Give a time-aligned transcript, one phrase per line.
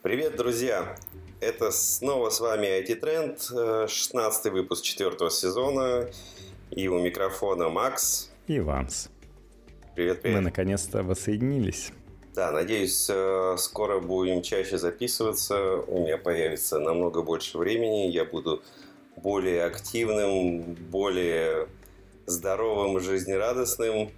[0.00, 0.94] Привет, друзья!
[1.40, 6.06] Это снова с вами IT Trend, 16 выпуск четвертого сезона.
[6.70, 8.30] И у микрофона Макс.
[8.46, 9.10] И Ванс.
[9.96, 10.36] Привет, привет.
[10.36, 11.90] Мы наконец-то воссоединились.
[12.32, 15.78] Да, надеюсь, э, скоро будем чаще записываться.
[15.78, 18.06] У меня появится намного больше времени.
[18.06, 18.62] Я буду
[19.16, 21.66] более активным, более
[22.26, 24.12] здоровым, жизнерадостным.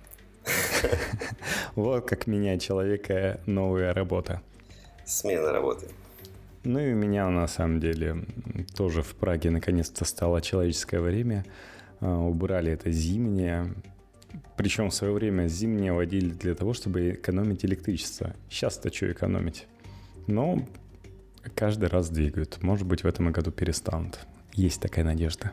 [1.75, 4.43] Вот как меняет человека новая работа.
[5.11, 5.89] Смена работы.
[6.63, 8.25] Ну и у меня на самом деле
[8.77, 11.45] тоже в Праге наконец-то стало человеческое время.
[11.99, 13.75] А, убрали это зимнее.
[14.57, 18.37] Причем в свое время зимнее водили для того, чтобы экономить электричество.
[18.49, 19.67] Сейчас-то что экономить?
[20.29, 20.65] Но
[21.57, 22.63] каждый раз двигают.
[22.63, 24.21] Может быть, в этом году перестанут.
[24.53, 25.51] Есть такая надежда.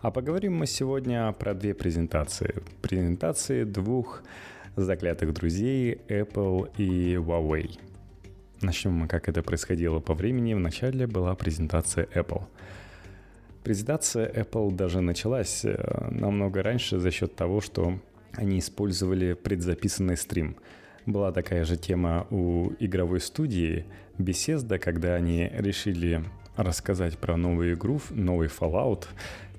[0.00, 2.62] А поговорим мы сегодня про две презентации.
[2.82, 4.22] Презентации двух
[4.76, 7.78] заклятых друзей Apple и Huawei.
[8.62, 10.54] Начнем мы, как это происходило по времени.
[10.54, 12.42] Вначале была презентация Apple.
[13.64, 17.98] Презентация Apple даже началась э, намного раньше за счет того, что
[18.32, 20.56] они использовали предзаписанный стрим.
[21.06, 23.86] Была такая же тема у игровой студии
[24.18, 26.24] Bethesda, когда они решили
[26.56, 29.06] рассказать про новую игру, новый Fallout,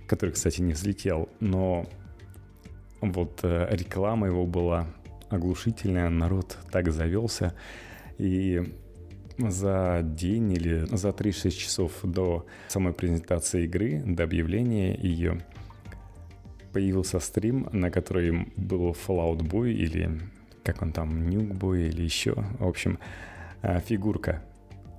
[0.08, 1.88] который, кстати, не взлетел, но
[3.02, 4.88] вот э, реклама его была
[5.32, 7.54] оглушительная, народ так завелся,
[8.18, 8.62] и
[9.38, 15.42] за день или за 36 часов до самой презентации игры, до объявления ее,
[16.74, 20.22] появился стрим, на который был Fallout Boy или
[20.64, 23.00] как он там, Nuke Boy или еще, в общем,
[23.62, 24.44] э, фигурка.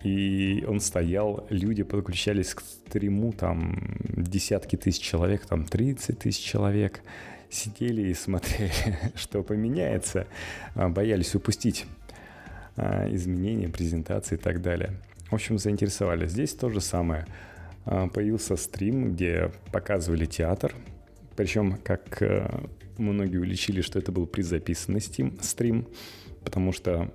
[0.03, 3.79] И он стоял, люди подключались к стриму, там
[4.17, 7.03] десятки тысяч человек, там 30 тысяч человек
[7.53, 8.72] сидели и смотрели,
[9.14, 10.27] что поменяется,
[10.75, 11.86] а, боялись упустить
[12.77, 15.00] а, изменения, презентации и так далее.
[15.31, 16.27] В общем, заинтересовали.
[16.27, 17.27] Здесь то же самое.
[17.84, 20.75] А, появился стрим, где показывали театр,
[21.36, 22.46] причем, как э,
[22.98, 25.89] многие уличили, что это был предзаписанный стрим,
[26.45, 27.11] потому что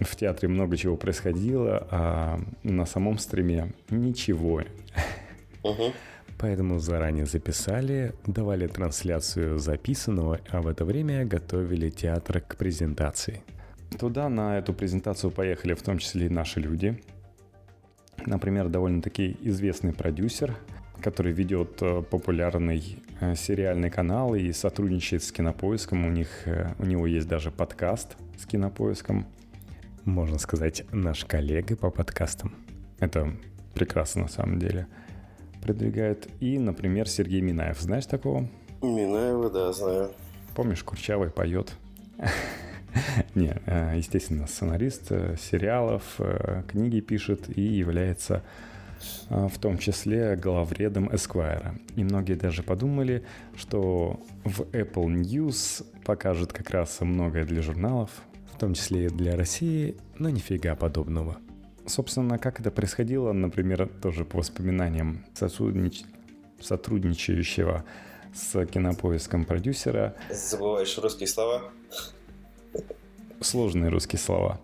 [0.00, 4.64] в театре много чего происходило, а на самом стриме ничего.
[5.62, 5.92] Угу.
[6.38, 13.42] Поэтому заранее записали, давали трансляцию записанного, а в это время готовили театр к презентации.
[13.98, 17.00] Туда на эту презентацию поехали в том числе и наши люди.
[18.26, 20.56] Например, довольно-таки известный продюсер,
[21.00, 26.06] который ведет э, популярный э, сериальный канал и сотрудничает с Кинопоиском.
[26.06, 29.26] У них э, у него есть даже подкаст с Кинопоиском
[30.04, 32.54] можно сказать, наш коллега по подкастам.
[32.98, 33.32] Это
[33.74, 34.86] прекрасно на самом деле.
[35.64, 36.28] Продвигает.
[36.40, 37.80] И, например, Сергей Минаев.
[37.80, 38.46] Знаешь такого?
[38.82, 40.10] Минаева, да, знаю.
[40.54, 41.72] Помнишь, Курчавый поет?
[43.34, 48.42] Не, э, естественно, сценарист э, сериалов, э, книги пишет и является
[49.28, 51.78] в том числе главредом Esquire.
[51.94, 58.10] И многие даже подумали, что в Apple News покажет как раз многое для журналов,
[58.54, 61.36] в том числе и для России, но нифига подобного.
[61.86, 66.02] Собственно, как это происходило, например, тоже по воспоминаниям сотруднич...
[66.60, 67.84] сотрудничающего
[68.32, 70.14] с кинопоиском продюсера.
[70.30, 71.70] Забываешь русские слова?
[73.40, 74.60] Сложные русские слова.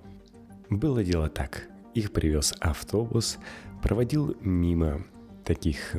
[0.70, 1.68] Было дело так.
[1.94, 3.38] Их привез автобус,
[3.82, 5.04] проводил мимо
[5.44, 5.96] таких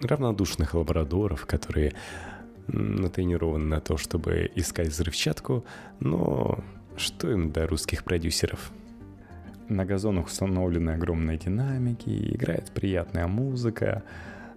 [0.00, 1.94] равнодушных лабрадоров, которые
[2.68, 5.64] натренированы на то, чтобы искать взрывчатку,
[6.00, 6.64] но
[6.96, 8.72] что им до русских продюсеров?
[9.68, 14.04] На газонах установлены огромные динамики, играет приятная музыка,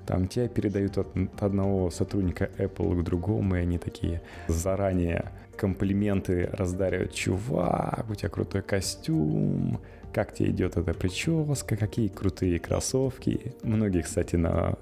[0.05, 1.07] там тебя передают от
[1.39, 7.13] одного сотрудника Apple к другому, и они такие заранее комплименты раздаривают.
[7.13, 9.79] Чувак, у тебя крутой костюм,
[10.13, 13.53] как тебе идет эта прическа, какие крутые кроссовки.
[13.61, 14.75] Многие, кстати, на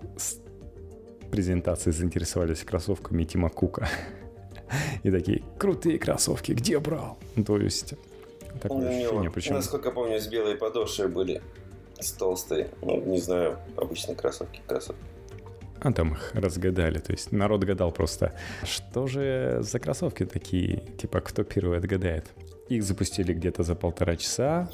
[1.31, 3.89] презентации заинтересовались кроссовками Тима Кука.
[5.03, 7.17] И такие, крутые кроссовки, где брал?
[7.45, 7.95] То есть,
[8.57, 9.31] такое ощущение.
[9.31, 9.55] Причем...
[9.55, 11.41] Насколько помню, с белой подошвой были,
[11.99, 12.67] с толстой.
[12.81, 15.01] Ну, не знаю, обычные кроссовки, кроссовки.
[15.79, 16.99] А там их разгадали.
[16.99, 18.33] То есть народ гадал просто,
[18.63, 22.25] что же за кроссовки такие, типа, кто первый отгадает.
[22.69, 24.69] Их запустили где-то за полтора часа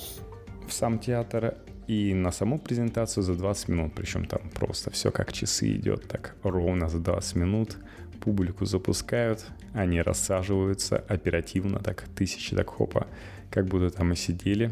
[0.68, 1.56] в сам театр,
[1.88, 3.94] и на саму презентацию за 20 минут.
[3.96, 7.78] Причем там просто все как часы идет, так ровно за 20 минут
[8.24, 13.08] публику запускают, они рассаживаются оперативно, так тысячи так хопа,
[13.54, 14.72] как будто там и сидели,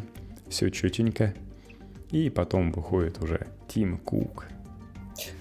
[0.49, 1.35] все четенько.
[2.09, 4.47] И потом выходит уже Тим Кук.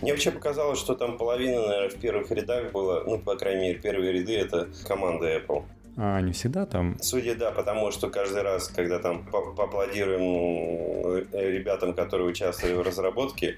[0.02, 3.78] Мне вообще показалось, что там половина, наверное, в первых рядах было, ну, по крайней мере,
[3.78, 5.64] первые ряды— это команда Apple.
[5.96, 6.98] А не всегда там?
[7.00, 13.56] Судя, да, потому что каждый раз, когда там поаплодируем э, ребятам, которые участвовали в разработке,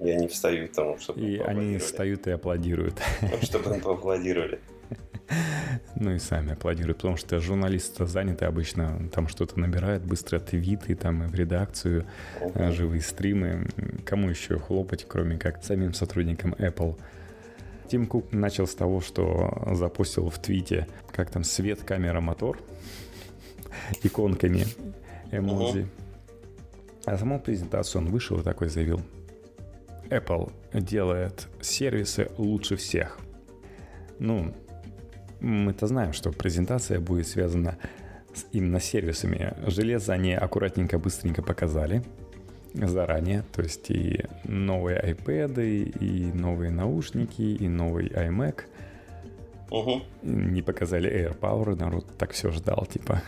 [0.00, 2.98] и они встают там, чтобы И они встают и аплодируют.
[3.42, 4.58] Чтобы им поаплодировали.
[5.96, 11.24] Ну и сами аплодируют, потому что журналисты заняты обычно, там что-то набирают, быстро твиты, там
[11.24, 12.06] и в редакцию,
[12.40, 13.66] uh живые стримы.
[14.04, 16.98] Кому еще хлопать, кроме как самим сотрудникам Apple?
[17.88, 22.58] Тим Кук начал с того, что запустил в твите, как там свет, камера, мотор,
[24.02, 24.64] иконками
[25.30, 25.86] эмодзи.
[27.04, 29.02] А саму презентацию он вышел и такой заявил.
[30.08, 33.18] Apple делает сервисы лучше всех.
[34.18, 34.54] Ну,
[35.44, 37.76] мы-то знаем, что презентация будет связана
[38.34, 39.54] с именно сервисами.
[39.66, 42.02] Железо они аккуратненько, быстренько показали
[42.72, 43.44] заранее.
[43.52, 48.62] То есть и новые iPad, и новые наушники, и новый iMac.
[49.70, 50.02] Угу.
[50.22, 53.22] Не показали AirPower, народ так все ждал, типа,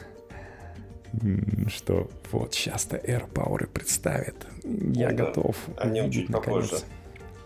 [1.68, 4.46] что вот сейчас-то AirPower представит.
[4.64, 5.56] Я ну, готов.
[5.76, 6.68] Они чуть наконец.
[6.68, 6.84] попозже.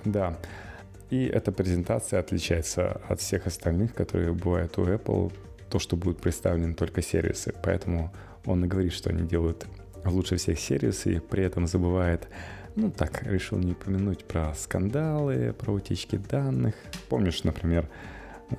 [0.04, 0.36] Да.
[1.10, 5.32] И эта презентация отличается от всех остальных, которые бывают у Apple,
[5.68, 7.52] то, что будут представлены только сервисы.
[7.62, 8.12] Поэтому
[8.44, 9.66] он и говорит, что они делают
[10.04, 12.28] лучше всех сервисы, и при этом забывает,
[12.76, 16.74] ну так, решил не упомянуть про скандалы, про утечки данных.
[17.08, 17.88] Помнишь, например,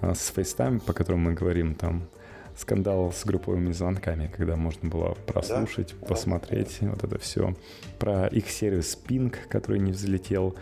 [0.02, 2.10] э, с FaceTime, по которому мы говорим, там
[2.56, 6.08] скандал с групповыми звонками, когда можно было прослушать, да?
[6.08, 6.90] посмотреть, да.
[6.90, 7.56] вот это все.
[7.98, 10.56] Про их сервис Ping, который не взлетел,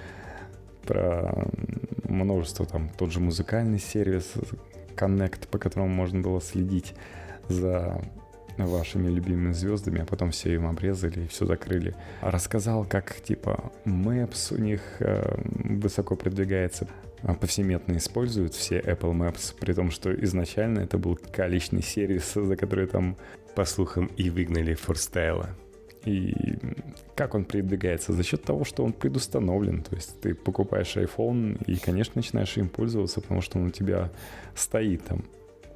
[0.90, 1.48] про
[2.08, 4.34] множество, там, тот же музыкальный сервис
[4.96, 6.96] Connect, по которому можно было следить
[7.48, 8.02] за
[8.58, 11.96] вашими любимыми звездами, а потом все им обрезали и все закрыли.
[12.22, 16.88] Рассказал, как типа Maps у них э, высоко продвигается,
[17.22, 22.56] а повсеместно используют все Apple Maps, при том, что изначально это был количественный сервис, за
[22.58, 23.16] который там,
[23.56, 25.52] по слухам, и выгнали форстайла.
[26.06, 26.58] И
[27.16, 28.14] как он передвигается?
[28.14, 29.84] За счет того, что он предустановлен.
[29.84, 34.10] То есть ты покупаешь iPhone и, конечно, начинаешь им пользоваться, потому что он у тебя
[34.56, 35.26] стоит там.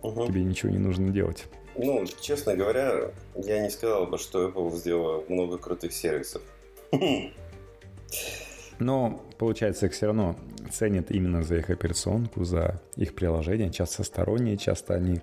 [0.01, 0.27] Угу.
[0.27, 1.45] Тебе ничего не нужно делать.
[1.75, 6.41] Ну, честно говоря, я не сказал бы, что Apple сделала много крутых сервисов.
[8.79, 10.35] Но, получается, их все равно
[10.71, 13.71] ценят именно за их операционку, за их приложение.
[13.71, 15.21] Часто сторонние, часто они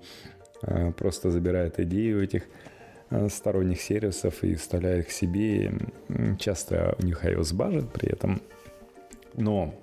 [0.61, 2.43] э, просто забирают идеи у этих
[3.29, 5.73] сторонних сервисов и вставляют их себе.
[6.39, 8.41] Часто у них iOS бажит при этом.
[9.33, 9.73] Но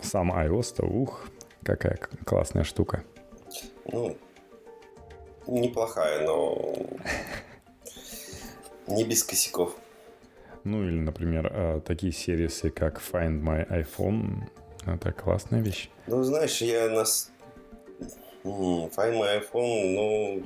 [0.00, 1.28] сам iOS-то, ух,
[1.62, 3.04] какая классная штука.
[3.86, 4.16] Ну,
[5.46, 6.74] неплохая, но
[8.86, 9.76] не без косяков.
[10.64, 14.48] Ну или, например, э, такие сервисы, как Find My iPhone.
[14.86, 15.90] Это классная вещь.
[16.06, 17.32] Ну, знаешь, я нас...
[18.44, 20.42] Find My iPhone, ну...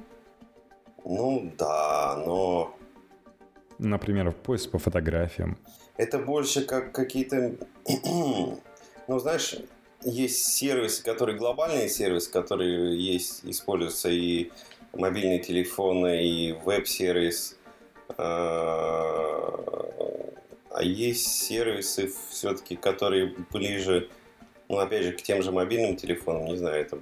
[1.09, 2.77] Ну, да, но...
[3.79, 5.57] Например, поиск по фотографиям.
[5.97, 7.55] Это больше как какие-то...
[9.07, 9.55] ну, знаешь,
[10.03, 14.51] есть сервисы, которые глобальные сервисы, которые есть, используются и
[14.95, 17.57] мобильные телефоны, и веб-сервис.
[18.19, 19.55] А,
[20.71, 24.11] а есть сервисы все-таки, которые ближе,
[24.69, 26.99] ну, опять же, к тем же мобильным телефонам, не знаю, это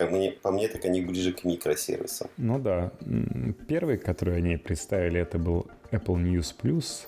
[0.00, 2.28] как мне, по мне, так они ближе к микросервисам.
[2.38, 2.90] Ну да.
[3.68, 7.06] Первый, который они представили, это был Apple News Plus.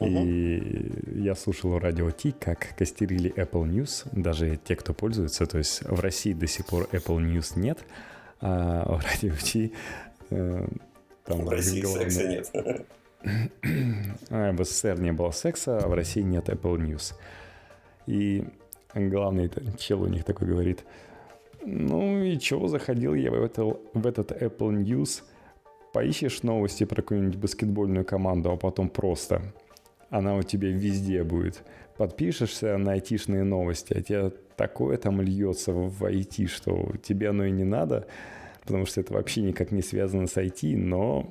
[0.00, 0.10] Угу.
[0.10, 5.46] И я слушал радио Ти, как костерили Apple News, даже те, кто пользуется.
[5.46, 7.78] То есть в России до сих пор Apple News нет,
[8.42, 9.72] а в радио Ти
[10.28, 10.66] э,
[11.24, 11.40] там...
[11.40, 12.10] В России главное...
[12.10, 12.86] секса нет.
[14.30, 17.14] А, в СССР не было секса, а в России нет Apple News.
[18.06, 18.44] И
[18.94, 20.84] главный чел у них такой говорит,
[21.66, 25.22] ну и чего заходил я в, это, в этот Apple News,
[25.92, 29.42] поищешь новости про какую-нибудь баскетбольную команду, а потом просто
[30.08, 31.64] она у тебя везде будет.
[31.96, 37.50] Подпишешься на айтишные новости, а тебе такое там льется в IT, что тебе оно и
[37.50, 38.06] не надо,
[38.62, 41.28] потому что это вообще никак не связано с IT, но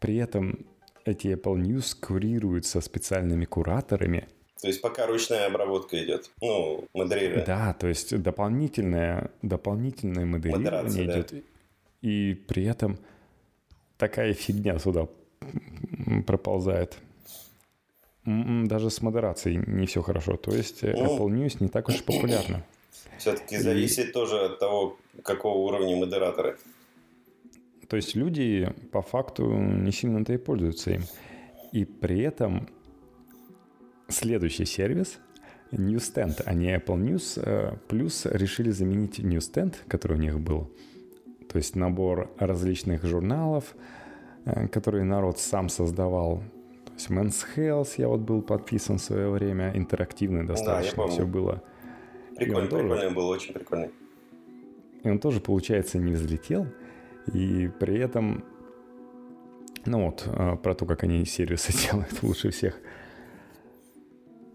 [0.00, 0.66] при этом
[1.06, 4.28] эти Apple News курируются специальными кураторами.
[4.62, 7.44] То есть пока ручная обработка идет, ну, модерирование.
[7.44, 11.32] Да, то есть дополнительное, дополнительное модерирование идет.
[11.32, 11.38] Да.
[12.00, 12.96] И при этом
[13.98, 15.08] такая фигня сюда
[16.28, 16.96] проползает.
[18.24, 20.36] М-м, даже с модерацией не все хорошо.
[20.36, 22.64] То есть э, ну, Apple News не так уж популярна.
[23.18, 24.12] Все-таки зависит и...
[24.12, 26.56] тоже от того, какого уровня модератора.
[27.88, 31.02] То есть люди по факту не сильно-то и пользуются им.
[31.72, 32.68] И при этом
[34.12, 35.18] следующий сервис
[35.72, 40.70] Newsstand, а не Apple News, э, плюс решили заменить Newsstand, который у них был,
[41.48, 43.74] то есть набор различных журналов,
[44.44, 46.42] э, которые народ сам создавал.
[46.86, 51.26] То есть Men's Health я вот был подписан в свое время, интерактивный достаточно да, все
[51.26, 51.62] было.
[52.36, 53.90] Прикольно, прикольно было, очень прикольно.
[55.02, 56.66] И он тоже, получается, не взлетел,
[57.32, 58.44] и при этом,
[59.84, 62.78] ну вот, э, про то, как они сервисы делают лучше всех.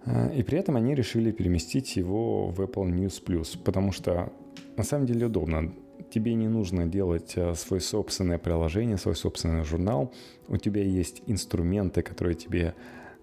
[0.07, 4.31] Э, и при этом они решили переместить его в Apple News Plus, потому что
[4.75, 5.73] на самом деле удобно.
[6.09, 10.13] Тебе не нужно делать э, свое собственное приложение, свой собственный журнал.
[10.47, 12.73] У тебя есть инструменты, которые тебе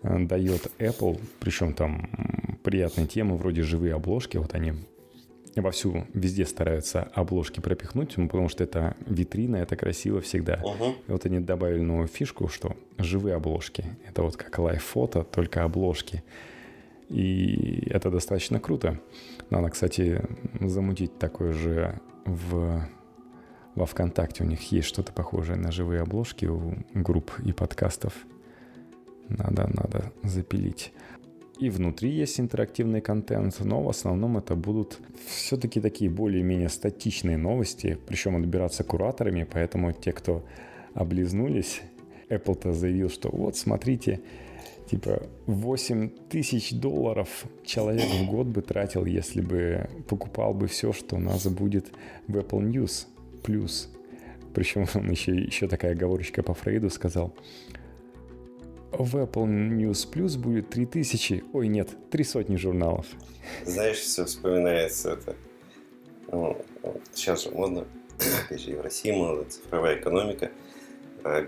[0.03, 2.11] дает Apple, причем там
[2.63, 4.75] приятные темы вроде живые обложки, вот они
[5.61, 10.61] вовсю везде стараются обложки пропихнуть, ну, потому что это витрина, это красиво всегда.
[10.63, 10.95] Uh-huh.
[11.07, 13.85] И вот они добавили новую фишку, что живые обложки.
[14.09, 16.23] Это вот как лайф-фото, только обложки.
[17.15, 19.01] И это достаточно круто.
[19.49, 20.21] Надо, кстати,
[20.61, 22.85] замутить такое же в
[23.77, 28.13] во ВКонтакте у них есть что-то похожее на живые обложки у групп и подкастов.
[29.29, 30.93] Надо, надо запилить.
[31.59, 37.97] И внутри есть интерактивный контент, но в основном это будут все-таки такие более-менее статичные новости,
[38.07, 40.45] причем отбираться кураторами, поэтому те, кто
[40.95, 41.83] облизнулись,
[42.29, 44.21] Apple-то заявил, что вот, смотрите,
[44.95, 47.29] типа 8 тысяч долларов
[47.65, 51.87] человек в год бы тратил, если бы покупал бы все, что у нас будет
[52.29, 53.07] в Apple News
[53.43, 53.91] плюс.
[54.55, 57.35] Причем он еще, еще такая оговорочка по Фрейду сказал–
[58.99, 63.07] в Apple News Plus будет 3000, ой нет, три сотни журналов.
[63.65, 65.37] Знаешь, все вспоминается это.
[66.31, 66.57] Ну,
[67.13, 67.87] сейчас же модно,
[68.47, 70.51] опять же, и в России модно, цифровая экономика,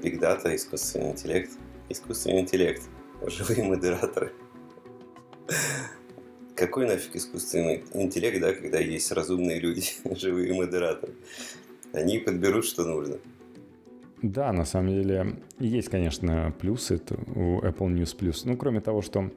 [0.02, 1.50] биг дата, искусственный интеллект.
[1.88, 2.82] Искусственный интеллект,
[3.30, 4.32] живые модераторы.
[6.54, 9.84] Какой нафиг искусственный интеллект, да, когда есть разумные люди,
[10.16, 11.12] живые модераторы?
[11.92, 13.18] Они подберут, что нужно.
[14.22, 17.00] Да, на самом деле есть, конечно, плюсы
[17.34, 18.42] у Apple News Plus.
[18.44, 19.30] Ну, кроме того, что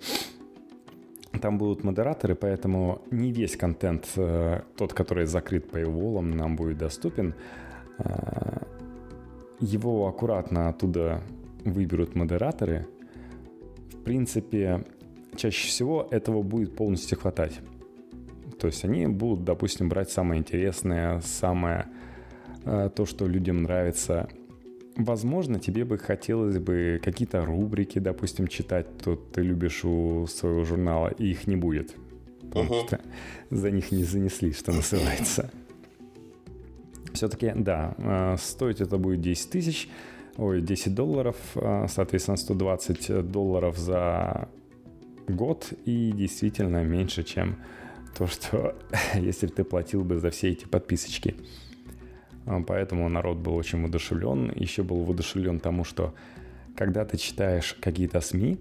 [1.41, 7.35] там будут модераторы, поэтому не весь контент, э, тот, который закрыт paywall, нам будет доступен.
[7.97, 8.61] Э,
[9.59, 11.21] его аккуратно оттуда
[11.65, 12.87] выберут модераторы.
[14.09, 14.83] В принципе,
[15.35, 17.59] чаще всего этого будет полностью хватать.
[18.59, 21.85] То есть они будут, допустим, брать самое интересное, самое
[22.65, 24.27] э, то, что людям нравится,
[24.95, 31.09] Возможно, тебе бы хотелось бы какие-то рубрики, допустим, читать, то ты любишь у своего журнала,
[31.09, 31.95] и их не будет.
[32.41, 32.87] Потому uh-huh.
[32.87, 33.01] что
[33.51, 35.51] за них не занесли, что называется.
[37.13, 39.87] Все-таки, да, э, стоить это будет 10 тысяч,
[40.39, 44.49] ой, 10 долларов, э, соответственно, 120 долларов за
[45.27, 47.57] год, и действительно меньше, чем
[48.17, 48.75] то, что
[49.15, 51.35] если ты платил бы за все эти подписочки.
[52.45, 54.51] А, поэтому народ был очень воодушевлен.
[54.55, 56.13] Еще был воодушевлен тому, что
[56.75, 58.57] когда ты читаешь какие-то СМИ,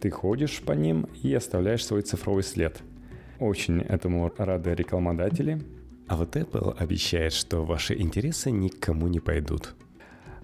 [0.00, 2.80] ты ходишь по ним и оставляешь свой цифровой след.
[3.38, 5.60] Очень этому рады рекламодатели.
[6.08, 9.74] А вот Apple обещает, что ваши интересы никому не пойдут.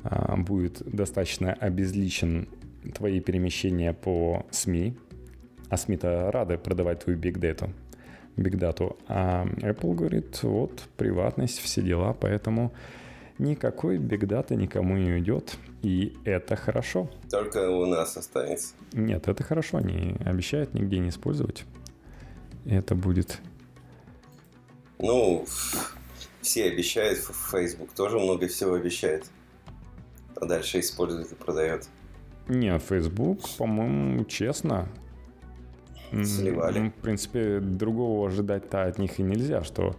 [0.02, 2.48] А, будет достаточно обезличен
[2.94, 4.96] твои перемещения по СМИ.
[5.70, 7.70] А СМИ-то рады продавать твою биг дату
[8.36, 8.96] бигдату.
[9.06, 12.72] А Apple говорит, вот, приватность, все дела, поэтому
[13.38, 17.10] никакой бигдата никому не уйдет, и это хорошо.
[17.30, 18.74] Только у нас останется.
[18.92, 21.64] Нет, это хорошо, они обещают нигде не использовать.
[22.64, 23.40] Это будет...
[24.98, 25.46] Ну,
[26.40, 27.18] все обещают,
[27.50, 29.24] Facebook тоже много всего обещает.
[30.36, 31.88] А дальше использует и продает.
[32.48, 34.88] Нет, Facebook, по-моему, честно,
[36.10, 36.78] сливали.
[36.78, 39.96] Ну, в принципе, другого ожидать-то от них и нельзя, что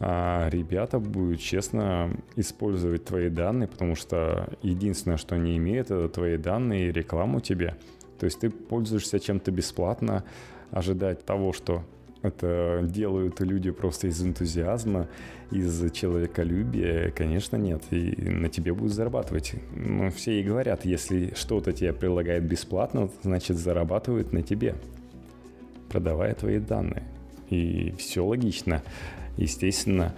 [0.00, 6.36] а, ребята будут честно использовать твои данные, потому что единственное, что они имеют, это твои
[6.36, 7.76] данные и рекламу тебе.
[8.18, 10.24] То есть ты пользуешься чем-то бесплатно,
[10.70, 11.84] ожидать того, что
[12.24, 15.08] это делают люди просто из энтузиазма,
[15.50, 17.82] из человеколюбия, конечно, нет.
[17.90, 19.54] И на тебе будут зарабатывать.
[19.76, 24.74] Но все и говорят, если что-то тебе предлагает бесплатно, значит зарабатывают на тебе
[25.94, 27.04] продавая твои данные.
[27.50, 28.82] И все логично.
[29.36, 30.12] Естественно,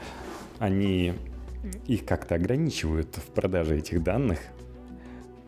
[0.59, 1.13] они
[1.87, 4.39] их как-то ограничивают в продаже этих данных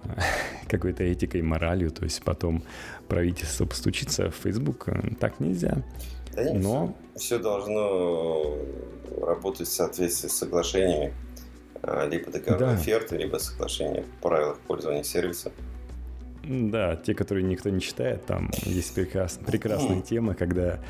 [0.69, 2.63] какой-то этикой, моралью, то есть потом
[3.09, 4.89] правительство постучится в Facebook,
[5.19, 5.83] так нельзя.
[6.45, 8.57] Нет, Но все должно
[9.21, 11.13] работать в соответствии с соглашениями,
[11.83, 12.73] а, либо договор да.
[12.73, 15.53] оферты, либо соглашение в правилах пользования сервиса.
[16.45, 20.81] Да, те, которые никто не читает, там есть прекрас, прекрасная тема, когда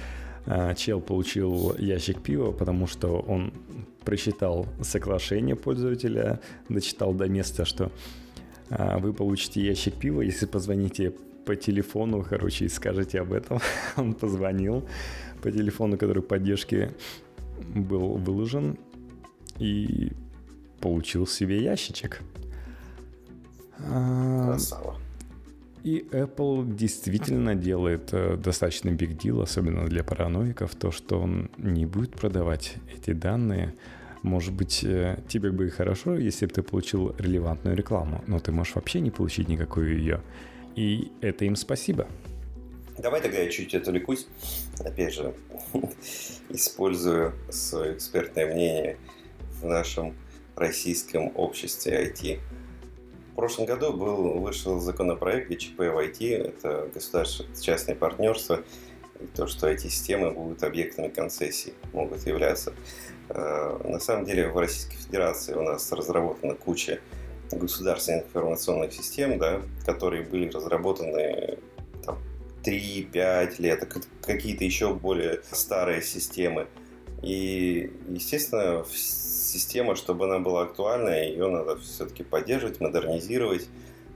[0.47, 3.53] а, чел получил ящик пива, потому что он
[4.05, 7.91] прочитал соглашение пользователя, дочитал до места, что
[8.71, 11.13] а, вы получите ящик пива, если позвоните
[11.49, 13.59] по телефону, короче, и скажете об этом.
[13.97, 14.87] Он позвонил
[15.43, 16.91] по телефону, который поддержки
[17.75, 18.77] был выложен,
[19.59, 20.13] и
[20.81, 22.21] получил себе ящичек.
[23.79, 24.97] А, Красава.
[25.85, 31.87] И Apple действительно делает э, достаточно big deal, особенно для параноиков, то, что он не
[31.87, 33.75] будет продавать эти данные.
[34.23, 38.53] Может быть, э, тебе бы и хорошо, если бы ты получил релевантную рекламу, но ты
[38.53, 40.21] можешь вообще не получить никакую ее.
[40.79, 42.07] И это им спасибо.
[42.99, 44.29] Давай тогда я чуть отвлекусь.
[44.79, 45.35] Опять же,
[46.51, 48.97] использую свое экспертное мнение
[49.61, 50.15] в нашем
[50.55, 52.39] российском обществе IT.
[53.33, 58.63] В прошлом году был, вышел законопроект ГЧП в IT, это государственно-частное партнерство,
[59.19, 62.73] и то, что эти системы будут объектами концессий, могут являться.
[63.31, 67.01] Э, на самом деле в Российской Федерации у нас разработана куча
[67.53, 71.59] государственных информационных систем, да, которые были разработаны
[72.05, 72.19] там,
[72.65, 76.67] 3-5 лет, а какие-то еще более старые системы.
[77.23, 83.69] И, естественно, система, чтобы она была актуальна, ее надо все-таки поддерживать, модернизировать.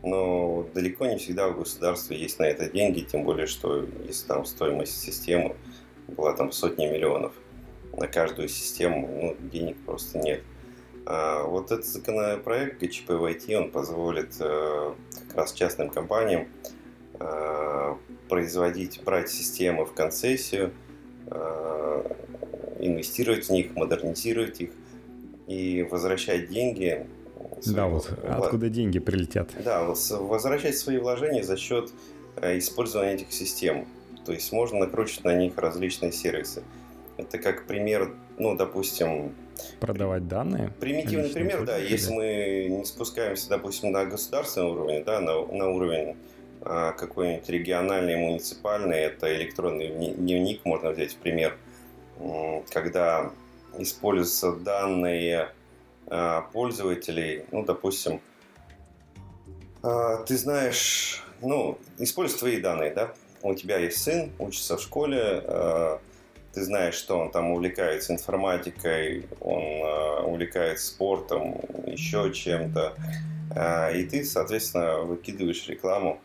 [0.05, 4.45] Но далеко не всегда у государства есть на это деньги, тем более, что если там
[4.45, 5.55] стоимость системы
[6.09, 7.33] была там сотни миллионов
[7.97, 9.09] на каждую систему,
[9.41, 10.43] ну, денег просто нет.
[11.05, 14.93] А вот этот законопроект ГЧП в IT, он позволит э,
[15.27, 16.47] как раз частным компаниям
[17.19, 17.95] э,
[18.29, 20.73] производить, брать системы в концессию,
[21.27, 22.03] э,
[22.79, 24.71] инвестировать в них, модернизировать их
[25.49, 27.07] и возвращать деньги.
[27.67, 29.51] Да, вот откуда деньги прилетят.
[29.65, 31.91] Да, возвращать свои вложения за счет
[32.41, 33.87] использования этих систем.
[34.25, 36.63] То есть можно накручивать на них различные сервисы.
[37.17, 39.35] Это как пример, ну, допустим...
[39.81, 40.73] Продавать данные?
[40.81, 41.77] Примитивный пример, да.
[41.77, 46.17] Если мы не спускаемся, допустим, на государственный уровень, да, на, на уровень
[46.63, 51.57] а, какой-нибудь региональный, муниципальный, это электронный дневник, можно взять в пример,
[52.71, 53.33] когда
[53.79, 55.51] используются данные
[56.07, 58.21] а, пользователей, ну, допустим,
[59.83, 65.21] а, ты знаешь, ну, используй твои данные, да, у тебя есть сын, учится в школе,
[65.45, 66.01] а,
[66.53, 72.95] ты знаешь, что он там увлекается информатикой, он э, увлекается спортом, еще чем-то,
[73.55, 76.21] э, и ты, соответственно, выкидываешь рекламу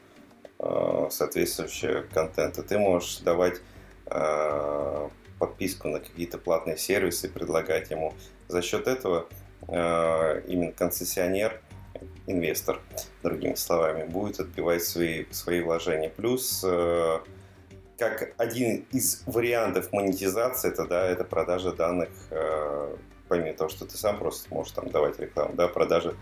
[0.59, 2.61] э, соответствующего контента.
[2.61, 3.61] Ты можешь давать
[4.07, 5.09] э,
[5.39, 8.13] подписку на какие-то платные сервисы, предлагать ему.
[8.47, 9.27] За счет этого
[9.67, 11.61] э, именно концессионер,
[12.27, 12.81] инвестор,
[13.23, 16.09] другими словами, будет отбивать свои, свои вложения.
[16.09, 17.19] Плюс э,
[17.97, 22.95] как один из вариантов монетизации, это, да, это продажа данных, э,
[23.27, 26.15] помимо того, что ты сам просто можешь там давать рекламу, да, продажа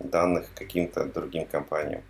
[0.00, 2.02] данных каким-то другим компаниям.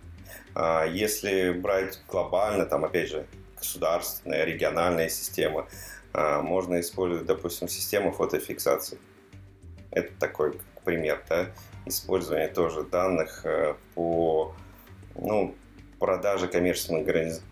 [0.55, 3.25] А если брать глобально, там, опять же,
[3.57, 5.67] государственная, региональная система,
[6.13, 8.97] а, можно использовать, допустим, систему фотофиксации.
[9.91, 11.47] Это такой пример, да,
[11.85, 14.53] использование тоже данных э, по,
[15.15, 15.55] ну,
[15.99, 17.05] продажи коммерческим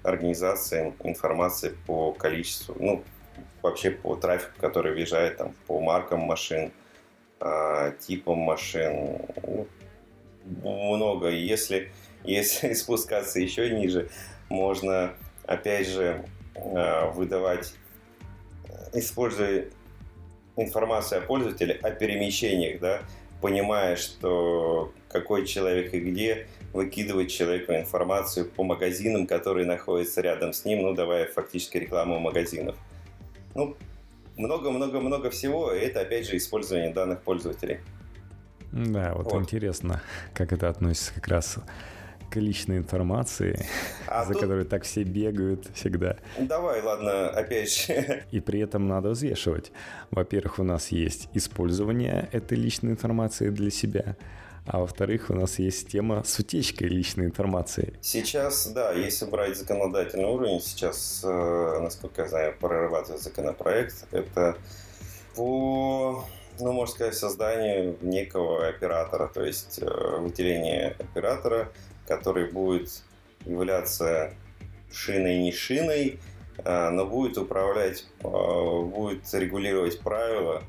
[0.03, 3.03] организациям информации по количеству, ну,
[3.61, 6.71] вообще по трафику, который въезжает там, по маркам машин,
[7.41, 11.29] э, типам машин, ну, много.
[11.29, 11.91] Если,
[12.23, 14.09] если спускаться еще ниже,
[14.49, 15.13] можно,
[15.45, 17.73] опять же, э, выдавать,
[18.93, 19.65] используя
[20.55, 23.01] информацию о пользователе, о перемещениях, да,
[23.41, 30.65] понимая, что какой человек и где, выкидывать человеку информацию по магазинам, которые находятся рядом с
[30.65, 32.75] ним, ну, давая фактически рекламу магазинов.
[33.55, 33.75] Ну,
[34.35, 37.79] много-много-много всего, и это, опять же, использование данных пользователей.
[38.71, 39.41] Да, вот, вот.
[39.41, 40.01] интересно,
[40.33, 41.57] как это относится как раз
[42.29, 43.65] к личной информации,
[44.07, 44.41] а за тут...
[44.41, 46.17] которой так все бегают всегда.
[46.37, 48.23] Давай, ладно, опять же.
[48.31, 49.71] И при этом надо взвешивать.
[50.11, 54.17] Во-первых, у нас есть использование этой личной информации для себя,
[54.67, 57.93] а во-вторых, у нас есть тема с утечкой личной информации.
[58.01, 64.57] Сейчас, да, если брать законодательный уровень, сейчас, э, насколько я знаю, прорабатывает законопроект, это
[65.35, 66.25] по,
[66.59, 71.71] ну, можно сказать, созданию некого оператора, то есть э, выделение оператора,
[72.05, 73.03] который будет
[73.45, 74.33] являться
[74.91, 76.19] шиной не шиной,
[76.57, 80.61] э, но будет управлять, будет регулировать правила,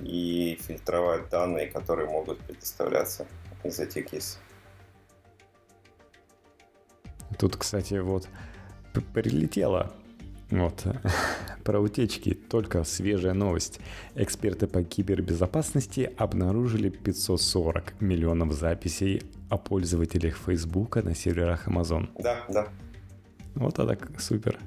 [0.00, 3.26] и фильтровать данные, которые могут предоставляться
[3.64, 4.40] из этих кейсов.
[7.38, 8.28] Тут, кстати, вот
[9.12, 9.92] прилетело
[10.50, 10.86] вот
[11.64, 13.80] Про утечки только свежая новость.
[14.14, 22.08] Эксперты по кибербезопасности обнаружили 540 миллионов записей о пользователях Facebook на серверах Amazon.
[22.18, 22.68] Да, да.
[23.56, 24.60] Вот это супер.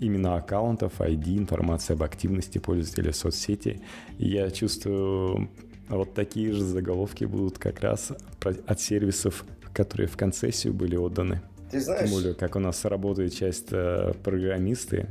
[0.00, 3.80] Именно аккаунтов, ID, информация об активности пользователей в соцсети.
[4.18, 5.50] Я чувствую,
[5.88, 11.42] вот такие же заголовки будут как раз от сервисов, которые в концессию были отданы.
[11.70, 12.08] Ты знаешь...
[12.08, 15.08] Тем более, как у нас работает часть э, программисты,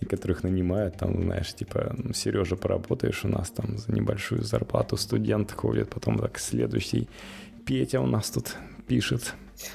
[0.00, 4.96] и которых нанимают, там, знаешь, типа, ну, Сережа, поработаешь у нас там за небольшую зарплату,
[4.96, 7.08] студент ходит, потом так следующий,
[7.64, 9.34] Петя у нас тут пишет.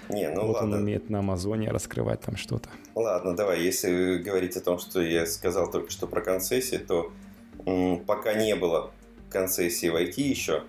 [0.09, 0.77] Не, ну вот ладно.
[0.77, 2.69] он умеет на Амазоне раскрывать там что-то.
[2.95, 7.11] Ладно, давай, если говорить о том, что я сказал только что про концессии, то
[7.65, 8.91] м, пока не было
[9.29, 10.63] концессии в IT еще,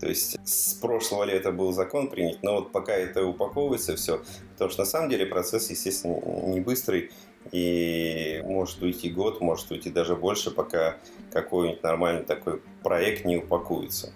[0.00, 4.70] то есть с прошлого лета был закон принят, но вот пока это упаковывается все, потому
[4.70, 7.10] что на самом деле процесс, естественно, не быстрый,
[7.52, 10.96] и может уйти год, может уйти даже больше, пока
[11.32, 14.12] какой-нибудь нормальный такой проект не упакуется.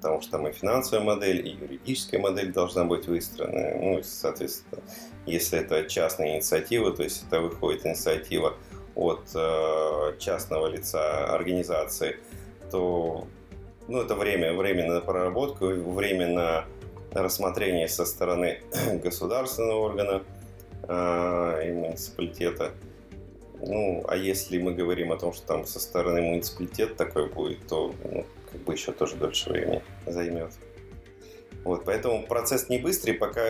[0.00, 3.76] Потому что там и финансовая модель, и юридическая модель должна быть выстроена.
[3.82, 4.80] Ну, соответственно,
[5.26, 8.54] если это частная инициатива, то есть это выходит инициатива
[8.94, 12.16] от э, частного лица организации,
[12.70, 13.26] то
[13.88, 16.64] ну, это время, время на проработку, время на
[17.12, 18.60] рассмотрение со стороны
[19.02, 20.22] государственного органа
[20.86, 22.72] э, и муниципалитета.
[23.60, 27.92] Ну, а если мы говорим о том, что там со стороны муниципалитета такой будет, то
[28.04, 28.26] ну,
[28.58, 30.50] как бы еще тоже дольше времени займет.
[31.64, 33.42] Вот, поэтому процесс не быстрый, пока,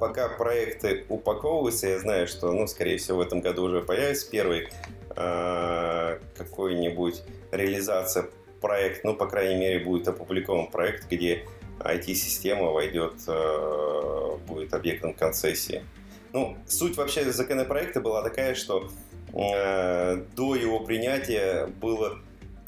[0.00, 4.68] пока проекты упаковываются, я знаю, что, ну, скорее всего, в этом году уже появится первый
[5.16, 8.26] э, какой-нибудь реализация
[8.60, 11.44] проект, ну, по крайней мере, будет опубликован проект, где
[11.80, 15.84] IT-система войдет, э, будет объектом концессии.
[16.32, 18.90] Ну, суть вообще законопроекта была такая, что
[19.32, 22.18] э, до его принятия было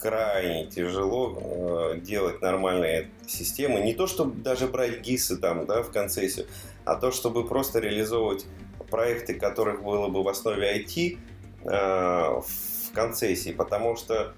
[0.01, 3.81] крайне тяжело э, делать нормальные системы.
[3.81, 6.47] Не то, чтобы даже брать ГИСы там, да, в концессию,
[6.85, 8.47] а то, чтобы просто реализовывать
[8.91, 11.19] проекты, которых было бы в основе IT
[11.65, 14.35] э, в концессии, потому что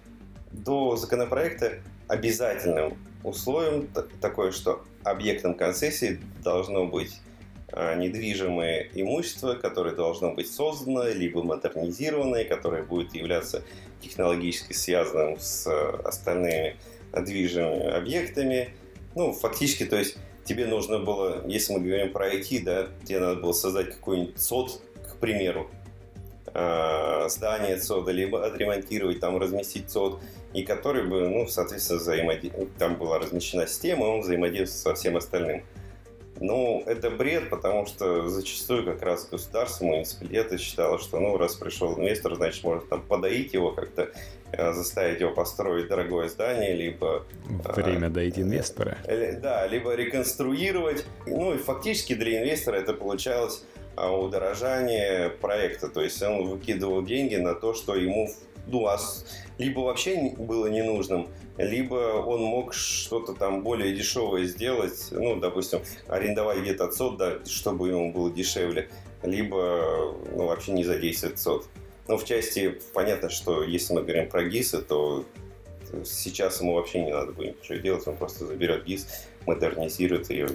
[0.51, 3.88] до законопроекта обязательным условием
[4.20, 7.20] такое, что объектом концессии должно быть
[7.72, 13.62] а, недвижимое имущество, которое должно быть создано, либо модернизировано, которое будет являться
[14.02, 15.66] технологически связанным с
[16.04, 16.76] остальными
[17.12, 18.70] движимыми объектами.
[19.14, 23.40] Ну, фактически, то есть тебе нужно было, если мы говорим про IT, да, тебе надо
[23.40, 25.70] было создать какой-нибудь СОД, к примеру,
[26.54, 30.20] а, здание ЦОДа, либо отремонтировать, там, разместить ЦОД,
[30.52, 35.62] и который бы, ну, соответственно, взаимодействовал, там была размещена система, он взаимодействовал со всем остальным.
[36.40, 41.96] Ну, это бред, потому что зачастую как раз государство, муниципалитеты считало, что, ну, раз пришел
[41.98, 44.10] инвестор, значит, может там подоить его как-то,
[44.52, 47.24] э, заставить его построить дорогое здание, либо...
[47.46, 48.98] Время а, доить инвестора.
[49.04, 51.04] Э, да, либо реконструировать.
[51.26, 53.62] Ну, и фактически для инвестора это получалось
[53.94, 55.88] а, удорожание проекта.
[55.88, 58.30] То есть он выкидывал деньги на то, что ему
[58.66, 58.98] ну, а
[59.59, 66.61] либо вообще было ненужным, либо он мог что-то там более дешевое сделать, ну, допустим, арендовать
[66.61, 68.88] где-то сот, да, чтобы ему было дешевле,
[69.22, 71.68] либо ну, вообще не задействовать сот.
[72.09, 75.25] Но в части понятно, что если мы говорим про ГИСы, то
[76.05, 79.07] сейчас ему вообще не надо будет ничего делать, он просто заберет ГИС,
[79.46, 80.48] модернизирует ее,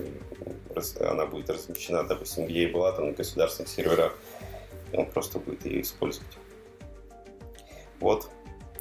[1.00, 4.18] она будет размещена, допустим, где и была, там на государственных серверах,
[4.94, 6.38] он просто будет ее использовать.
[8.00, 8.30] Вот,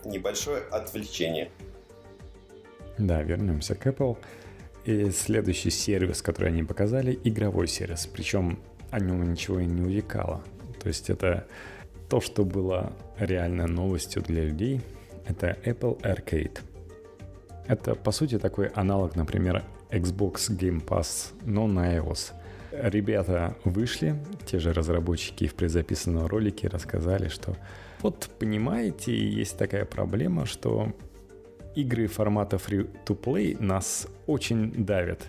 [0.05, 1.51] небольшое отвлечение.
[2.99, 4.17] Да, вернемся к Apple.
[4.85, 8.07] И следующий сервис, который они показали, игровой сервис.
[8.07, 8.59] Причем
[8.91, 10.43] о нем ничего и не увлекало.
[10.81, 11.47] То есть это
[12.09, 14.81] то, что было реальной новостью для людей,
[15.27, 16.61] это Apple Arcade.
[17.67, 22.33] Это, по сути, такой аналог, например, Xbox Game Pass, но на iOS.
[22.71, 27.57] Ребята вышли, те же разработчики в предзаписанном ролике рассказали, что
[28.03, 30.93] вот понимаете, есть такая проблема, что
[31.75, 35.27] игры формата free-to-play нас очень давят.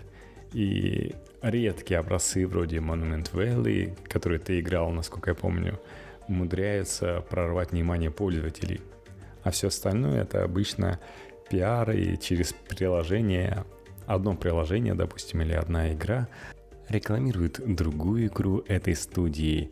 [0.52, 5.78] И редкие образцы вроде Monument Valley, которые ты играл, насколько я помню,
[6.26, 8.80] умудряются прорвать внимание пользователей.
[9.42, 10.98] А все остальное это обычно
[11.50, 13.64] пиар и через приложение,
[14.06, 16.28] одно приложение, допустим, или одна игра
[16.88, 19.70] рекламирует другую игру этой студии.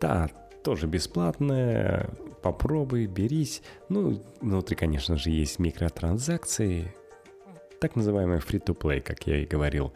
[0.00, 0.28] Да,
[0.62, 2.10] тоже бесплатная,
[2.42, 3.62] попробуй, берись.
[3.88, 6.94] Ну, внутри, конечно же, есть микротранзакции,
[7.80, 9.92] так называемый free-to-play, как я и говорил.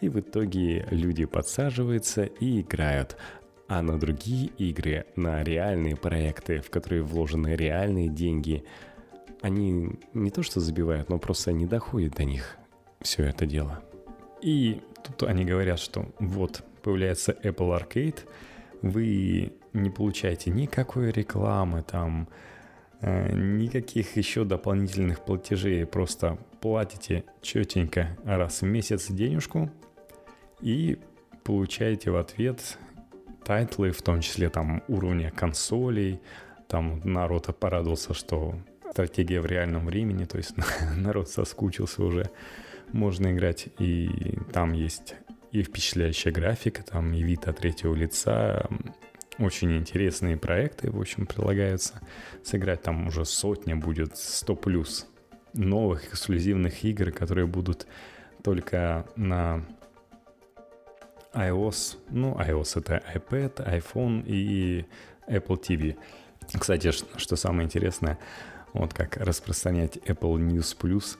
[0.00, 3.16] И в итоге люди подсаживаются и играют.
[3.68, 8.64] А на другие игры, на реальные проекты, в которые вложены реальные деньги,
[9.42, 12.56] они не то что забивают, но просто не доходят до них
[13.00, 13.82] все это дело.
[14.40, 18.20] И тут они говорят, что вот появляется Apple Arcade,
[18.82, 22.28] вы не получаете никакой рекламы там,
[23.00, 29.70] э, никаких еще дополнительных платежей, просто платите четенько раз в месяц денежку
[30.60, 30.98] и
[31.44, 32.78] получаете в ответ
[33.44, 36.20] тайтлы, в том числе там уровня консолей,
[36.66, 38.54] там народ порадовался, что
[38.90, 40.54] стратегия в реальном времени, то есть
[40.96, 42.30] народ соскучился уже,
[42.92, 45.14] можно играть, и там есть
[45.52, 48.68] и впечатляющая графика, там и вид от третьего лица,
[49.38, 52.00] очень интересные проекты, в общем, прилагаются.
[52.42, 55.06] Сыграть там уже сотня будет, 100 плюс
[55.54, 57.86] новых эксклюзивных игр, которые будут
[58.42, 59.64] только на
[61.34, 61.98] iOS.
[62.10, 64.86] Ну, iOS это iPad, iPhone и
[65.28, 65.96] Apple TV.
[66.58, 68.18] Кстати, что самое интересное,
[68.72, 71.18] вот как распространять Apple News Plus,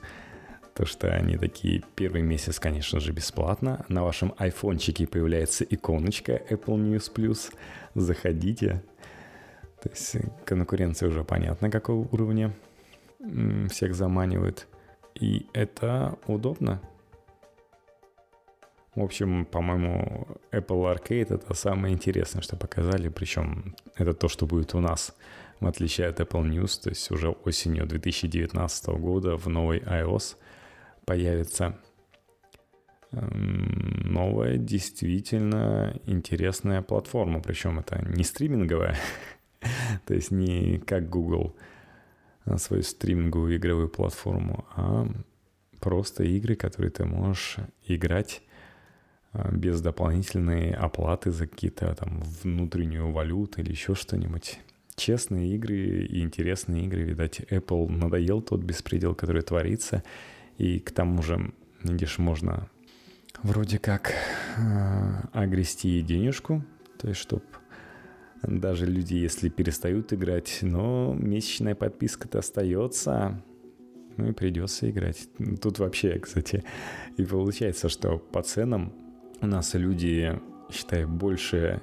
[0.79, 3.83] то что они такие, первый месяц, конечно же, бесплатно.
[3.89, 7.53] На вашем айфончике появляется иконочка Apple News Plus.
[7.95, 8.81] Заходите.
[9.83, 10.15] То есть
[10.45, 12.53] конкуренция уже понятна, какого уровня
[13.69, 14.67] всех заманивает.
[15.15, 16.81] И это удобно.
[18.95, 23.09] В общем, по-моему, Apple Arcade это самое интересное, что показали.
[23.09, 25.13] Причем это то, что будет у нас,
[25.59, 26.81] в отличие от Apple News.
[26.81, 30.37] То есть уже осенью 2019 года в новой iOS
[31.09, 31.75] появится
[33.13, 37.41] эм, новая, действительно интересная платформа.
[37.41, 38.95] Причем это не стриминговая,
[40.05, 41.55] то есть не как Google
[42.45, 45.07] а свою стриминговую игровую платформу, а
[45.79, 48.43] просто игры, которые ты можешь играть
[49.33, 54.59] а, без дополнительной оплаты за какие-то там внутреннюю валюту или еще что-нибудь.
[54.95, 60.03] Честные игры и интересные игры, видать, Apple надоел тот беспредел, который творится,
[60.59, 62.69] и к тому же, видишь, можно
[63.41, 64.11] вроде как
[64.57, 66.63] э, огрести денежку,
[66.99, 67.43] то есть, чтобы
[68.43, 73.41] даже люди, если перестают играть, но месячная подписка-то остается,
[74.17, 75.29] ну и придется играть.
[75.61, 76.65] Тут вообще, кстати,
[77.15, 78.93] и получается, что по ценам
[79.41, 80.39] у нас люди,
[80.71, 81.81] считай, больше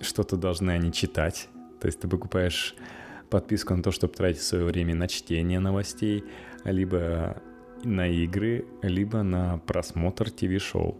[0.00, 1.50] что-то должны они читать.
[1.78, 2.74] То есть ты покупаешь
[3.28, 6.24] подписку на то, чтобы тратить свое время на чтение новостей,
[6.64, 7.42] либо
[7.84, 10.98] на игры, либо на просмотр ТВ-шоу.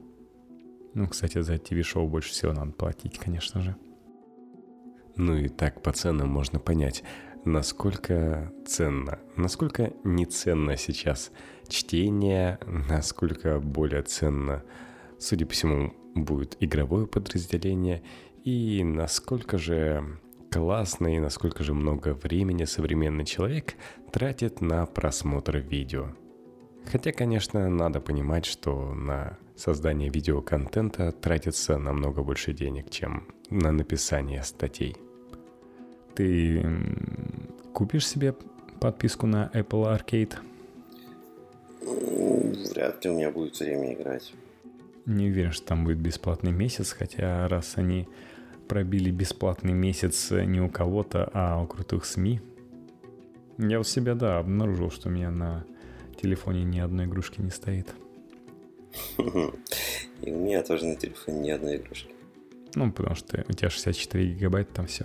[0.94, 3.76] Ну, кстати, за ТВ-шоу больше всего надо платить, конечно же.
[5.16, 7.04] Ну и так по ценам можно понять,
[7.44, 11.30] насколько ценно, насколько не ценно сейчас
[11.68, 14.64] чтение, насколько более ценно
[15.24, 18.02] судя по всему, будет игровое подразделение,
[18.44, 20.20] и насколько же
[20.50, 23.74] классно и насколько же много времени современный человек
[24.12, 26.08] тратит на просмотр видео.
[26.90, 34.42] Хотя, конечно, надо понимать, что на создание видеоконтента тратится намного больше денег, чем на написание
[34.42, 34.96] статей.
[36.14, 36.64] Ты
[37.72, 38.34] купишь себе
[38.80, 40.34] подписку на Apple Arcade?
[42.72, 44.32] Вряд ли у меня будет время играть.
[45.06, 48.08] Не уверен, что там будет бесплатный месяц, хотя раз они
[48.68, 52.40] пробили бесплатный месяц не у кого-то, а у крутых СМИ.
[53.58, 55.64] Я у себя, да, обнаружил, что у меня на
[56.24, 57.88] телефоне ни одной игрушки не стоит.
[59.18, 62.10] И у меня тоже на телефоне ни одной игрушки.
[62.74, 65.04] Ну, потому что у тебя 64 гигабайта, там все.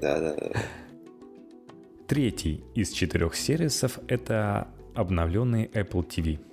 [0.00, 0.52] Да, да, да.
[2.06, 6.38] Третий из четырех сервисов— это обновленный Apple TV—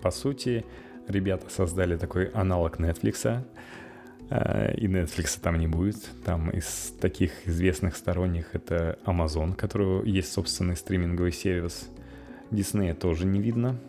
[0.00, 0.64] по сути,
[1.08, 3.44] ребята создали такой аналог Netflix,
[4.30, 5.96] и Netflix там не будет.
[6.24, 11.88] Там из таких известных сторонних это Amazon, у которого есть собственный стриминговый сервис.
[12.50, 13.80] Disney тоже не видно.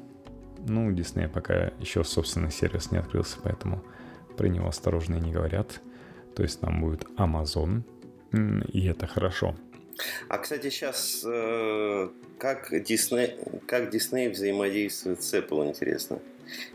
[0.67, 3.83] Ну, Disney пока еще собственный сервис не открылся, поэтому
[4.37, 5.79] про него осторожно не говорят.
[6.35, 7.83] То есть там будет Amazon,
[8.71, 9.55] и это хорошо.
[10.27, 16.19] А, кстати, сейчас э, как Disney, как Disney взаимодействует с Apple, интересно.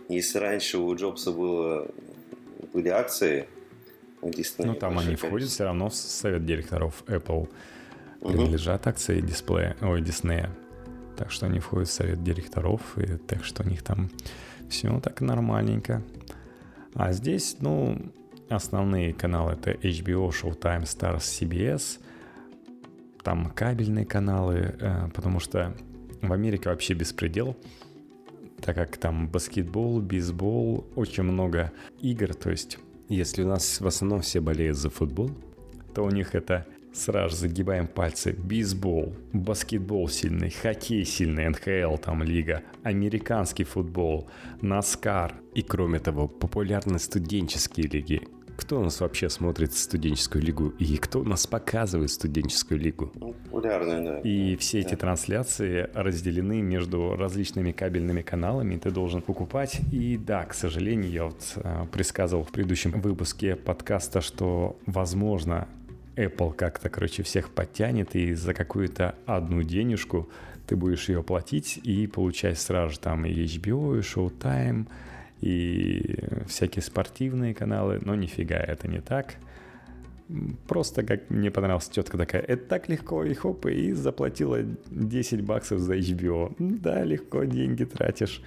[0.08, 1.88] Если раньше у Джобса было,
[2.72, 3.55] были акции, у
[4.22, 4.66] Disney...
[4.66, 7.48] Ну, там они входят все равно в совет директоров Apple.
[8.20, 8.90] Принадлежат угу.
[8.90, 10.48] акции дисплея, ой, Disney.
[11.16, 14.10] Так что они входят в совет директоров, и так что у них там
[14.68, 16.02] все так нормальненько.
[16.94, 17.98] А здесь, ну,
[18.48, 22.00] основные каналы это HBO, Showtime, Stars, CBS–
[23.26, 25.74] там кабельные каналы, э, потому что
[26.22, 27.56] в Америке вообще беспредел,
[28.60, 34.20] так как там баскетбол, бейсбол, очень много игр, то есть Если у нас в основном
[34.20, 35.30] все болеют за футбол,
[35.94, 38.32] то у них это сразу загибаем пальцы.
[38.32, 44.28] Бейсбол, баскетбол сильный, хоккей сильный, НХЛ там лига, американский футбол,
[44.60, 45.34] Наскар.
[45.54, 48.22] И кроме того, популярны студенческие лиги.
[48.56, 53.12] Кто у нас вообще смотрит студенческую лигу и кто у нас показывает студенческую лигу?
[53.14, 54.20] Ну, популярная, да.
[54.20, 59.80] И все эти трансляции разделены между различными кабельными каналами, ты должен покупать.
[59.92, 65.68] И да, к сожалению, я вот э, предсказывал в предыдущем выпуске подкаста, что, возможно,
[66.16, 70.28] Apple как-то, короче, всех подтянет, и за какую-то одну денежку
[70.66, 74.86] ты будешь ее платить и получать сразу там и HBO, и Showtime,
[75.40, 79.36] и всякие спортивные каналы, но нифига, это не так.
[80.66, 85.78] Просто как мне понравилась тетка такая, это так легко, и хоп, и заплатила 10 баксов
[85.78, 86.54] за HBO.
[86.58, 88.42] Да, легко деньги тратишь.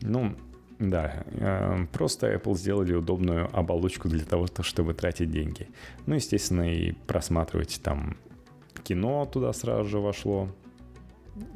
[0.00, 0.34] Ну,
[0.78, 5.68] да, э, просто Apple сделали удобную оболочку для того, чтобы тратить деньги.
[6.06, 8.16] Ну, естественно, и просматривать там
[8.84, 10.48] кино туда сразу же вошло.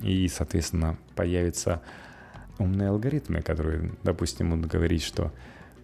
[0.02, 1.82] И, соответственно, появятся
[2.62, 5.32] умные алгоритмы, которые, допустим, будут говорить, что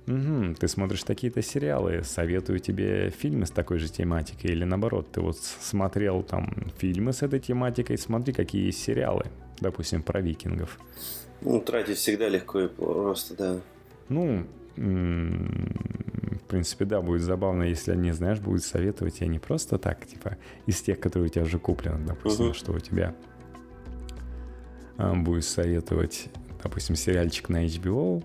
[0.08, 5.20] Угу, ты смотришь такие-то сериалы, советую тебе фильмы с такой же тематикой, или наоборот, ты
[5.20, 9.26] вот смотрел там фильмы с этой тематикой, смотри, какие есть сериалы,
[9.60, 10.78] допустим, про викингов.
[11.42, 13.60] Ну, тратить всегда легко и просто, да.
[14.08, 20.06] Ну, в принципе, да, будет забавно, если они, знаешь, будут советовать, и не просто так,
[20.06, 22.54] типа, из тех, которые у тебя уже куплены, допустим, uh-huh.
[22.54, 23.14] что у тебя
[24.96, 26.30] а, будет советовать,
[26.62, 28.24] допустим, сериальчик на HBO,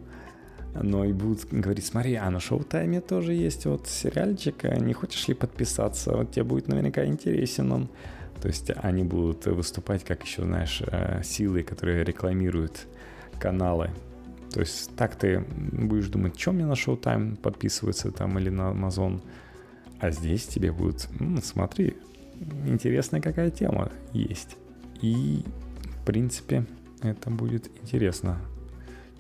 [0.82, 5.28] но и будут говорить, смотри, а на Шоу-Тайме тоже есть вот сериальчик, а не хочешь
[5.28, 6.16] ли подписаться?
[6.16, 7.90] Вот тебе будет наверняка интересен он.
[8.42, 12.88] То есть они будут выступать как еще, знаешь, э, силы, которые рекламируют
[13.40, 13.92] каналы.
[14.52, 19.22] То есть так ты будешь думать, что мне на Showtime подписываться там или на Amazon.
[20.00, 21.96] А здесь тебе будет, м, смотри,
[22.66, 24.58] интересная какая тема есть.
[25.02, 25.44] И,
[26.02, 26.66] в принципе,
[27.04, 28.40] это будет интересно.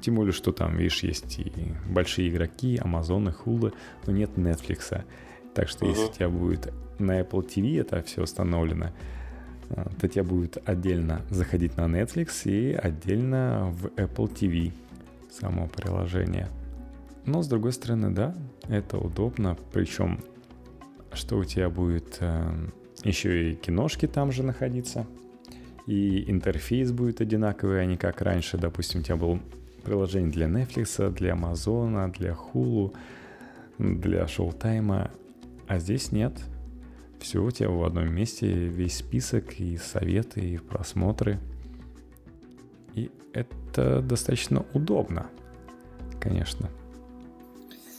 [0.02, 1.52] Тем более, что там, видишь, есть и
[1.90, 3.74] большие игроки, Amazon и Hulu,
[4.06, 5.04] но нет Netflix.
[5.54, 5.90] Так что, uh-huh.
[5.90, 8.92] если у тебя будет на Apple TV это все установлено,
[9.70, 14.74] а, то тебе будет отдельно заходить на Netflix и отдельно в Apple TV
[15.32, 16.50] само приложение.
[17.26, 18.36] Но с другой стороны, да,
[18.68, 19.58] это удобно.
[19.72, 20.20] Причем,
[21.14, 22.70] что у тебя будет э,
[23.04, 25.08] еще и киношки там же находиться.
[25.86, 28.58] И интерфейс будет одинаковый, а не как раньше.
[28.58, 29.40] Допустим, у тебя был
[29.84, 32.96] приложение для Netflix, для Amazon, для Hulu,
[33.78, 35.12] для Showtime.
[35.68, 36.34] А здесь нет.
[37.20, 41.40] Все у тебя в одном месте, весь список и советы, и просмотры.
[42.96, 45.28] И это достаточно удобно,
[46.20, 46.70] конечно.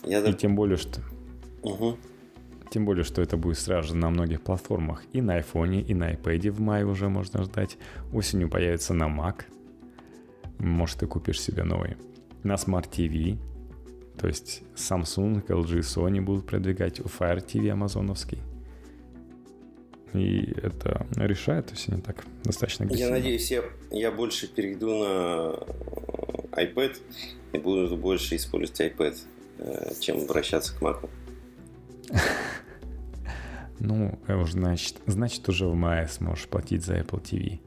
[0.05, 1.01] Я и тем более, что...
[1.63, 1.97] Угу.
[2.75, 5.05] Тем более, что это будет сразу же на многих платформах.
[5.13, 7.79] И на iPhone, и на iPad в мае уже можно ждать.
[8.13, 9.43] Осенью появится на Mac.
[10.59, 11.97] Может, ты купишь себе новый.
[12.43, 13.39] На Smart TV.
[14.19, 18.41] То есть Samsung, LG, Sony будут продвигать у Fire TV амазоновский.
[20.13, 23.09] И это решает, то есть они так достаточно агрессивно.
[23.09, 25.55] Я надеюсь, я, я больше перейду на
[26.61, 26.97] iPad
[27.53, 29.17] и буду больше использовать iPad,
[29.59, 31.09] э, чем обращаться к Mac.
[33.85, 34.19] Ну,
[34.49, 37.61] значит, значит, уже в мае сможешь платить за Apple TV.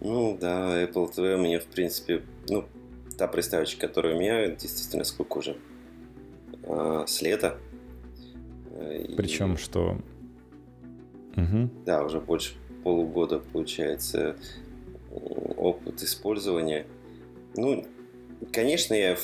[0.00, 2.64] Ну да, Apple TV у меня, в принципе, ну,
[3.18, 5.56] та приставочка, которая у меня, действительно, сколько уже?
[6.64, 7.58] А, с лета.
[9.16, 9.56] Причем, и...
[9.56, 9.98] что
[11.36, 11.70] Угу.
[11.86, 14.36] Да, уже больше полугода получается
[15.10, 16.86] опыт использования.
[17.56, 17.86] Ну,
[18.52, 19.16] конечно, я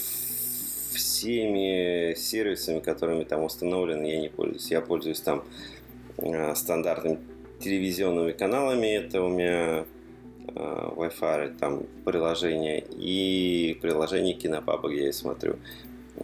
[0.94, 4.70] всеми сервисами, которыми там установлены, я не пользуюсь.
[4.70, 5.42] Я пользуюсь там э,
[6.54, 7.18] стандартными
[7.60, 8.86] телевизионными каналами.
[8.86, 9.84] Это у меня
[10.48, 15.56] э, Wi-Fi, там приложение и приложение Кинопаба, где я смотрю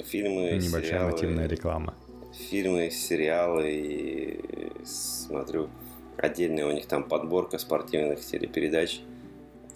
[0.05, 1.13] фильмы, Небольшая сериалы.
[1.13, 1.95] нативная реклама
[2.33, 4.41] фильмы, сериалы и
[4.85, 5.69] смотрю
[6.17, 9.01] отдельная у них там подборка спортивных телепередач.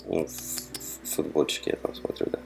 [0.07, 0.27] Ну,
[1.05, 2.39] футбольчики я там смотрю, да.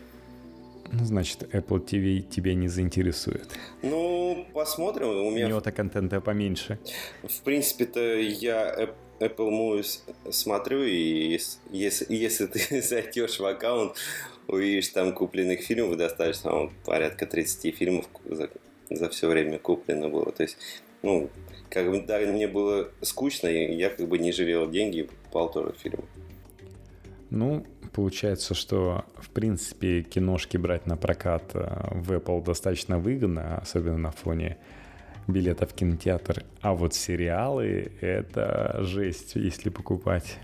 [0.93, 3.49] Ну, значит, Apple TV тебя не заинтересует.
[3.83, 5.09] Ну, посмотрим.
[5.09, 5.47] У, меня...
[5.47, 6.79] у него-то контента поменьше.
[7.23, 8.89] В принципе-то я
[9.21, 11.39] Apple Movies смотрю, и
[11.71, 13.97] если, если ты зайдешь в аккаунт,
[14.47, 18.51] увидишь там купленных фильмов достаточно, там порядка 30 фильмов за,
[18.89, 20.33] за все время куплено было.
[20.33, 20.57] То есть,
[21.03, 21.31] ну,
[21.71, 25.75] как бы, да, мне было скучно, и я как бы не жалел деньги, пал тоже
[25.83, 26.05] фильм.
[27.31, 33.99] Ну, получается, что, в принципе, киношки брать на прокат э, в Apple достаточно выгодно, особенно
[33.99, 34.57] на фоне
[35.27, 36.45] билета в кинотеатр.
[36.63, 40.39] А вот сериалы— это жесть, если покупать.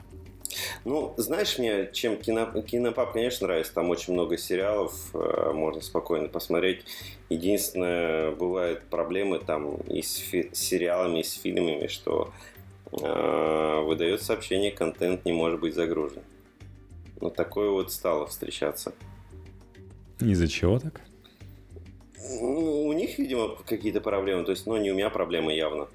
[0.85, 3.75] Ну, знаешь, мне чем кино, Кинопап, конечно, нравится.
[3.75, 6.85] Там очень много сериалов, э, можно спокойно посмотреть.
[7.31, 12.31] Единственное, бывают проблемы там и с, фи- с сериалами, и с фильмами, что
[12.93, 16.23] э, выдает сообщение, контент не может быть загружен.
[17.21, 18.95] Ну, такое вот стало встречаться.
[20.21, 21.01] Из-за чего так?
[22.41, 24.45] Ну, у них, видимо, какие-то проблемы.
[24.45, 25.89] То есть, ну, не у меня проблемы явно.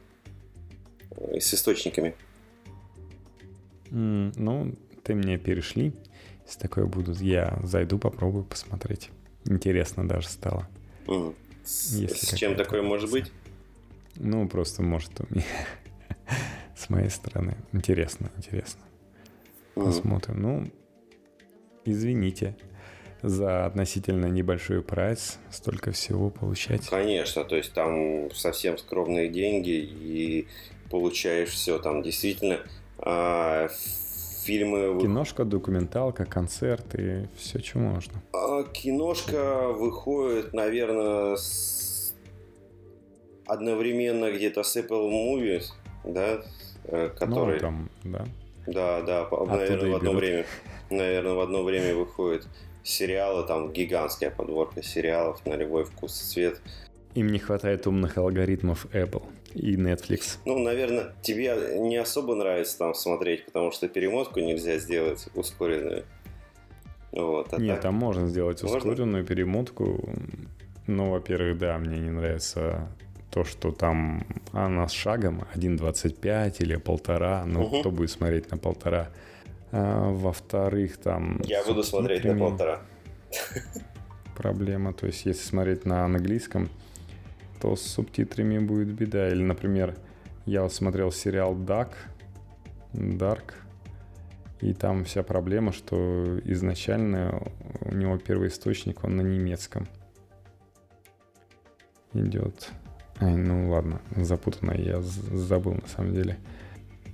[1.11, 2.15] Э, с источниками.
[3.91, 5.93] Mm, ну, ты мне перешли.
[6.45, 9.09] Если такое будут, я зайду, попробую посмотреть.
[9.45, 10.67] Интересно даже стало.
[11.05, 11.36] Mm.
[11.63, 13.32] С, с чем такое может быть?
[14.15, 15.45] Ну, просто может у меня
[16.76, 17.57] с моей стороны.
[17.72, 18.82] Интересно, интересно.
[19.76, 19.86] Mm.
[19.86, 20.41] Посмотрим.
[20.41, 20.72] Ну,
[21.86, 22.56] извините
[23.22, 26.88] за относительно небольшой прайс столько всего получать.
[26.88, 30.48] Конечно, то есть там совсем скромные деньги и
[30.90, 32.60] получаешь все там действительно
[32.98, 33.68] а,
[34.44, 35.00] фильмы...
[35.02, 38.22] Киношка, документалка, концерты, все, что можно.
[38.34, 42.16] А, киношка выходит, наверное, с...
[43.46, 45.66] одновременно где-то с Apple Movies,
[46.04, 46.42] да,
[46.86, 47.56] э, который...
[47.56, 48.26] Ну, там, да.
[48.68, 50.46] Да, да, наверное, в одно время.
[50.90, 52.48] Наверное, в одно время выходит
[52.84, 56.62] сериалы, там гигантская подборка сериалов на любой вкус и цвет.
[57.16, 59.24] Им не хватает умных алгоритмов Apple
[59.54, 60.38] и Netflix.
[60.46, 66.06] Ну, наверное, тебе не особо нравится там смотреть, потому что перемотку нельзя сделать ускоренную.
[67.12, 67.82] Вот, а Нет, так...
[67.82, 69.24] там можно сделать ускоренную можно?
[69.24, 70.10] перемотку.
[70.86, 72.88] Ну, во-первых, да, мне не нравится
[73.32, 77.44] то, что там она с шагом 1.25 или полтора.
[77.46, 77.80] Ну, угу.
[77.80, 79.10] кто будет смотреть на полтора?
[79.72, 81.41] А, во-вторых, там...
[81.43, 82.82] Я буду смотреть на полтора.
[84.36, 84.93] Проблема.
[84.93, 86.70] То есть, если смотреть на английском,
[87.61, 89.30] то с субтитрами будет беда.
[89.30, 89.95] Или, например,
[90.45, 91.93] я вот смотрел сериал Dark,
[92.93, 93.53] Dark,
[94.61, 97.41] и там вся проблема, что изначально
[97.82, 99.88] у него первый источник, он на немецком
[102.13, 102.72] идет.
[103.22, 106.38] Ай, ну ладно, запутанно, я забыл на самом деле,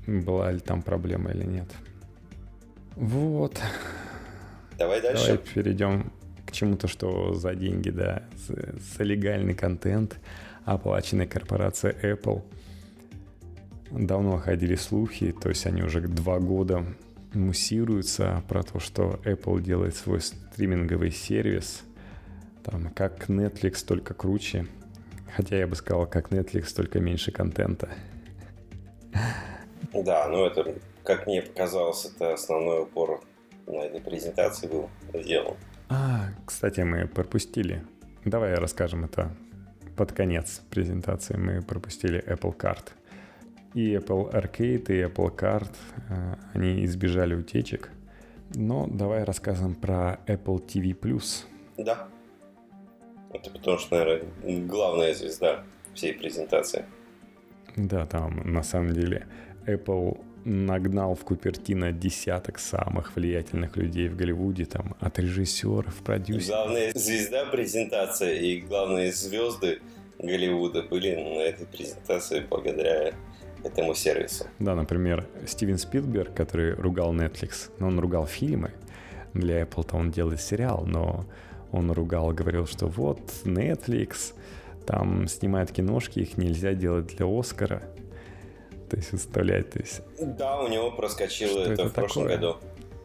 [0.08, 1.68] была ли там проблема или нет.
[2.96, 3.62] Вот.
[4.78, 5.26] Давай дальше.
[5.26, 6.12] Давай перейдем
[6.46, 10.20] к чему-то, что за деньги, да, за легальный контент,
[10.64, 12.44] оплаченный корпорация Apple.
[13.92, 16.86] Давно ходили слухи, то есть они уже два года
[17.34, 21.84] муссируются про то, что Apple делает свой стриминговый сервис,
[22.64, 24.68] там, как Netflix, только круче.
[25.36, 27.90] Хотя я бы сказал, как Netflix, только меньше контента.
[29.94, 30.76] Да, ну это
[31.06, 33.24] как мне показалось, это основной упор
[33.68, 35.56] на этой презентации был сделан.
[35.90, 37.84] А, кстати, мы пропустили.
[38.26, 39.32] Давай расскажем это
[39.96, 41.38] под конец презентации.
[41.38, 42.90] Мы пропустили Apple Card.
[43.76, 45.72] И Apple Arcade, и Apple Card,
[46.10, 47.92] э, они избежали утечек.
[48.54, 50.96] Но давай расскажем про Apple TV+.
[51.78, 52.08] Да.
[53.32, 56.86] Это потому что, наверное, главная звезда всей презентации.
[57.76, 59.28] Да, там на самом деле
[59.66, 66.48] Apple нагнал в Купертино десяток самых влиятельных людей в Голливуде, там, от режиссеров, продюсеров.
[66.48, 69.82] Главная звезда презентации и главные звезды
[70.20, 73.14] Голливуда были на этой презентации благодаря
[73.64, 74.46] этому сервису.
[74.60, 78.72] Да, например, Стивен Спилберг, который ругал Netflix, но он ругал фильмы.
[79.34, 81.26] Для Apple-то он делает сериал, но
[81.72, 84.34] он ругал, говорил, что вот Netflix
[84.86, 87.82] там снимает киношки, их нельзя делать для Оскара
[88.96, 89.72] то есть выставлять.
[89.72, 92.56] То есть, да, у него проскочило это, это в прошлом году.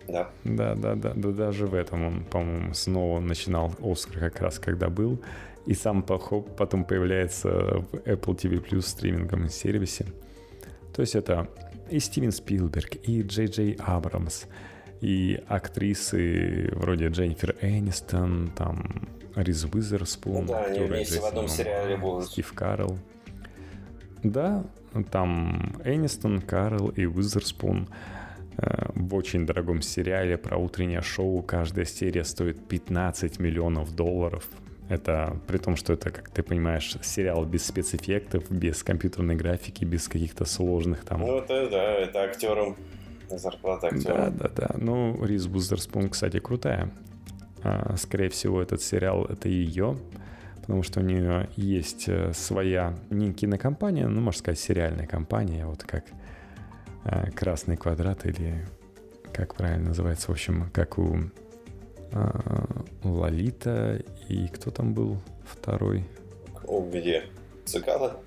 [0.07, 0.30] Да.
[0.45, 4.88] Да, да, да, да, даже в этом он, по-моему, снова начинал Оскар как раз когда
[4.88, 5.20] был.
[5.66, 10.07] И сам потом появляется в Apple TV Plus стриминговом сервисе.
[10.95, 11.49] То есть это
[11.91, 14.45] и Стивен Спилберг, и Джей Джей Абрамс,
[15.01, 20.47] и актрисы вроде Дженнифер Энистон, там Риз Уизерспун.
[20.47, 22.26] Ну да, они вместе в одном сериале будут.
[22.26, 22.97] Стив Карл.
[24.23, 24.64] Да,
[25.11, 27.89] там Энистон, Карл и Уизерспун
[28.57, 31.43] э, в очень дорогом сериале про утреннее шоу.
[31.43, 34.49] Каждая серия стоит 15 миллионов долларов.
[34.89, 40.09] Это при том, что это, как ты понимаешь, сериал без спецэффектов, без компьютерной графики, без
[40.09, 41.21] каких-то сложных там...
[41.21, 42.77] Ну, это да, это актерам,
[43.31, 44.37] зарплата актерам.
[44.37, 44.75] Да, да, да.
[44.77, 46.91] Ну, Риз Бузерспун, кстати, крутая.
[47.62, 49.97] А, скорее всего, этот сериал— это ее
[50.71, 55.83] потому что у нее есть э, своя не кинокомпания, ну, можно сказать, сериальная компания, вот
[55.83, 56.05] как
[57.05, 58.64] э, «Красный квадрат» или
[59.33, 61.16] как правильно называется, в общем, как у
[62.12, 62.31] э,
[63.03, 66.05] Лолита и кто там был второй?
[66.64, 67.25] О, где?
[67.64, 68.21] Цикада?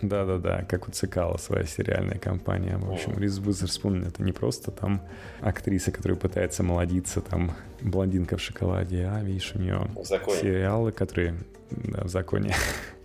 [0.00, 2.78] Да-да-да, как у Цикала своя сериальная компания.
[2.78, 5.02] В общем, Риз Уизерспун это не просто там
[5.42, 7.52] актриса, которая пытается молодиться, там
[7.82, 9.86] блондинка в шоколаде, а видишь, у нее
[10.40, 11.34] сериалы, которые
[11.70, 12.54] да, в законе.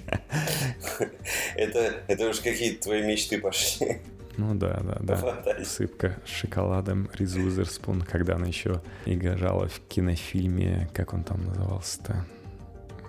[1.55, 3.99] Это, это уж какие-то твои мечты пошли.
[4.38, 5.16] Ну да, да, да.
[5.16, 5.66] Фантазия.
[5.66, 12.26] Сыпка с шоколадом Риз Уизерспун, когда она еще играла в кинофильме, как он там назывался-то?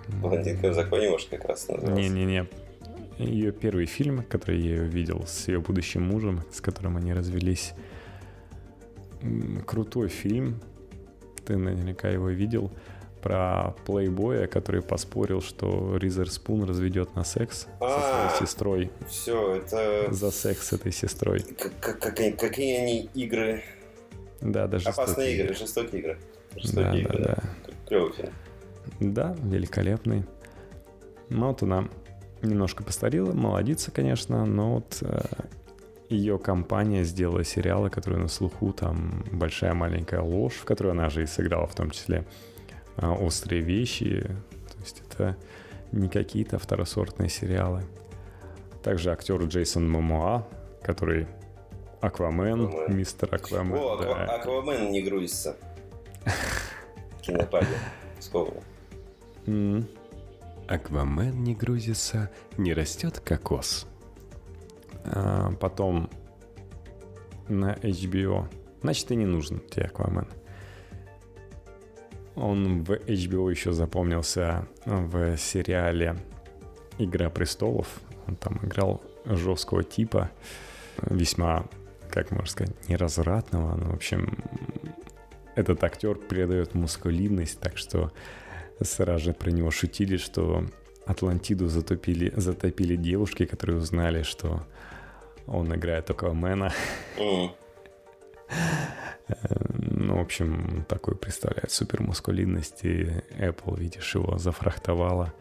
[0.07, 2.01] Блондинка в законе, может, как раз назывался.
[2.01, 2.47] Не-не-не,
[3.17, 7.73] ее первый фильм, который я ее видел с ее будущим мужем, с которым они развелись.
[9.65, 10.61] Крутой фильм.
[11.45, 12.71] Ты наверняка его видел.
[13.25, 18.91] Про плейбоя, который поспорил, что Ризер Спун разведет на секс а, со своей сестрой.
[19.09, 20.13] Все, это...
[20.13, 21.39] За секс с этой сестрой.
[21.39, 23.63] Как, как, какие они игры?
[24.41, 26.17] Да, даже Опасные игры, жестокие игры.
[26.55, 27.37] Жестокие игры, да.
[27.87, 28.33] Клевый фильм.
[28.99, 30.23] Да, великолепный.
[31.29, 31.87] Ну вот она
[32.43, 35.21] немножко постарела, молодится, конечно, но вот э,
[36.09, 41.23] ее компания сделала сериалы, которые на слуху, там «Большая маленькая ложь», в которой она же
[41.23, 42.23] и сыграла в том числе
[42.97, 45.37] «Острые вещи», то есть это
[45.91, 47.83] не какие-то второсортные сериалы.
[48.83, 50.47] Также актер Джейсон Момоа,
[50.83, 51.27] который
[52.01, 52.97] Аквамен, Аквамен.
[52.97, 53.77] мистер Аквамен.
[53.77, 54.25] О, да.
[54.35, 55.57] Аквамен не грузится.
[57.21, 57.67] Кинопаде.
[58.19, 58.63] Вспомнил.
[60.67, 63.87] Аквамен не грузится, не растет кокос.
[65.05, 66.09] А потом
[67.47, 68.47] на HBO.
[68.81, 70.27] Значит, и не нужен тебе Аквамен.
[72.35, 76.17] Он в HBO еще запомнился в сериале
[76.97, 77.87] «Игра престолов».
[78.27, 80.31] Он там играл жесткого типа,
[81.01, 81.65] весьма,
[82.09, 83.75] как можно сказать, неразвратного.
[83.75, 84.37] Ну, в общем,
[85.55, 88.11] этот актер придает мускулинность, так что
[88.81, 90.65] сразу же про него шутили, что
[91.05, 94.65] Атлантиду затопили, затопили девушки, которые узнали, что
[95.47, 96.73] он играет Аквамена.
[99.27, 103.05] Ну, в общем, такой представляет супермускулинность, и
[103.39, 105.33] Apple, видишь, его зафрахтовала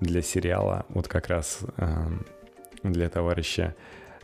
[0.00, 2.06] для сериала, вот как раз э,
[2.82, 3.74] для товарища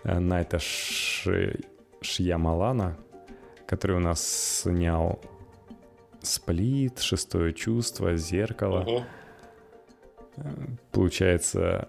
[0.05, 1.61] э, Найта Ши...
[2.03, 2.97] Шьямалана,
[3.67, 4.23] который у нас
[4.63, 5.21] снял
[6.21, 8.81] Сплит, Шестое чувство, Зеркало.
[8.81, 9.05] Угу.
[10.93, 11.89] Получается,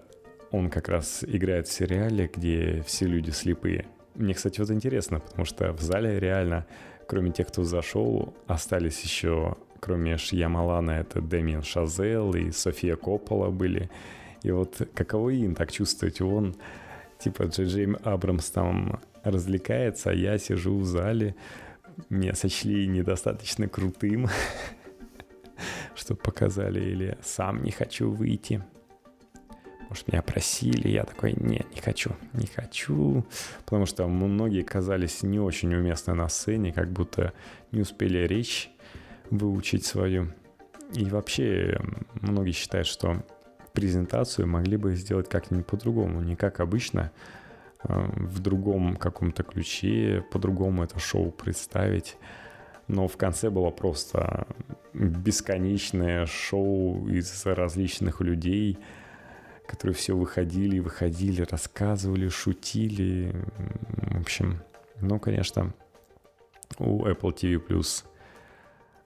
[0.50, 3.86] он как раз играет в сериале, где все люди слепые.
[4.14, 6.66] Мне, кстати, вот интересно, потому что в зале реально,
[7.08, 13.90] кроме тех, кто зашел, остались еще, кроме Шьямалана, это Дэмиан Шазел и София Коппола были.
[14.42, 16.20] И вот каково им так чувствовать?
[16.20, 16.54] Он,
[17.18, 21.34] типа, Джей Джей Абрамс там развлекается, а я сижу в зале,
[22.10, 24.28] меня сочли недостаточно крутым,
[25.96, 28.62] чтобы показали, или сам не хочу выйти.
[29.88, 33.24] Может, меня просили, я такой, нет, не хочу, не хочу,
[33.64, 37.32] потому что многие казались не очень уместны на сцене, как будто
[37.72, 38.70] не успели речь
[39.30, 40.32] выучить свою.
[40.92, 41.80] И вообще
[42.20, 43.24] многие считают, что
[43.72, 47.12] презентацию могли бы сделать как-нибудь по-другому, не как обычно,
[47.84, 52.16] Э, в другом каком-то ключе, по-другому это шоу представить.
[52.88, 54.46] Но в конце было просто
[54.94, 58.78] бесконечное шоу из различных людей,
[59.68, 63.32] которые все выходили, выходили, рассказывали, шутили.
[63.92, 64.60] В общем,
[65.00, 65.72] ну, конечно,
[66.78, 68.04] у Apple TV Plus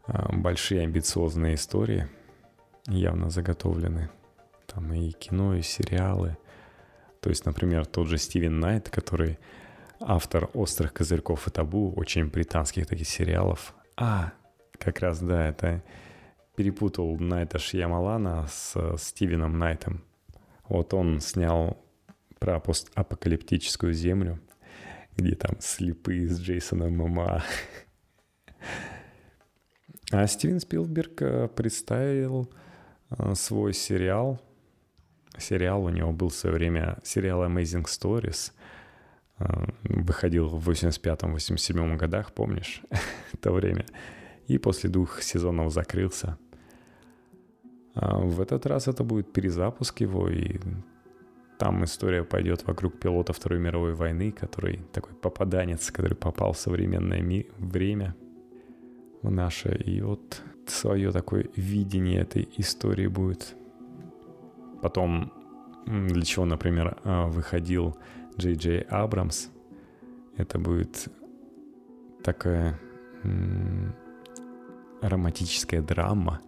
[0.06, 2.08] э, большие амбициозные истории
[2.86, 4.08] явно заготовлены.
[4.66, 6.38] Там и кино, и сериалы–
[7.22, 9.38] то есть, например, тот же Стивен Найт, который
[10.00, 13.74] автор «Острых козырьков и табу», очень британских таких сериалов.
[13.96, 14.32] А,
[14.76, 15.84] как раз, да, это
[16.56, 20.02] перепутал Найта Шьямалана с Стивеном Найтом.
[20.72, 21.84] Вот он снял
[22.38, 24.40] про постапокалиптическую землю,
[25.14, 27.44] где там слепые с Джейсоном Мома.
[30.10, 32.50] А Стивен Спилберг э, представил
[33.10, 34.40] э, свой сериал
[35.36, 35.84] сериал.
[35.84, 38.52] У него был в свое время сериал Amazing Stories.
[39.40, 42.80] Э, выходил в 85-87 годах, помнишь,
[43.34, 43.84] это время.
[44.46, 46.38] И после двух сезонов закрылся.
[47.95, 50.59] А в этот раз это будет перезапуск его, и
[51.59, 57.20] там история пойдет вокруг пилота Второй мировой войны, который такой попаданец, который попал в современное
[57.20, 58.16] ми- время
[59.22, 59.74] в наше.
[59.76, 63.55] И вот свое такое видение этой истории будет.
[64.80, 65.32] Потом,
[65.86, 67.97] для чего, например, а, выходил
[68.36, 69.49] Джей Джей Абрамс,
[70.36, 71.09] это будет
[72.24, 72.80] такая
[75.01, 76.40] романтическая драма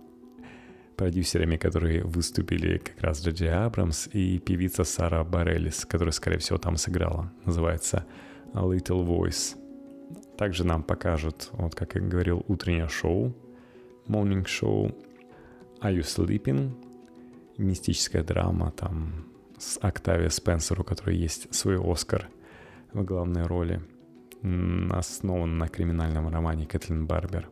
[0.97, 6.77] продюсерами, которые выступили как раз Джеджи Абрамс и певица Сара Барелис, которая, скорее всего, там
[6.77, 7.33] сыграла.
[7.45, 8.07] Называется
[8.53, 9.57] A Little Voice.
[10.37, 13.35] Также нам покажут, вот как я говорил, утреннее шоу,
[14.07, 14.95] morning show,
[15.81, 16.73] Are You Sleeping,
[17.57, 19.27] мистическая драма там
[19.59, 22.29] с Октавио Спенсер, у которой есть свой Оскар
[22.93, 23.81] в главной роли,
[24.91, 27.49] основан на криминальном романе Кэтлин Барбер.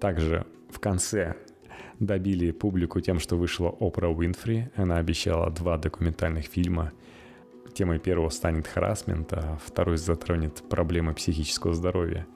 [0.00, 1.36] Также в конце
[2.00, 4.70] добили публику тем, что вышла Опра Уинфри.
[4.76, 6.92] Она обещала два документальных фильма.
[7.72, 12.26] Темой первого станет харасмент, а второй затронет проблемы психического здоровья.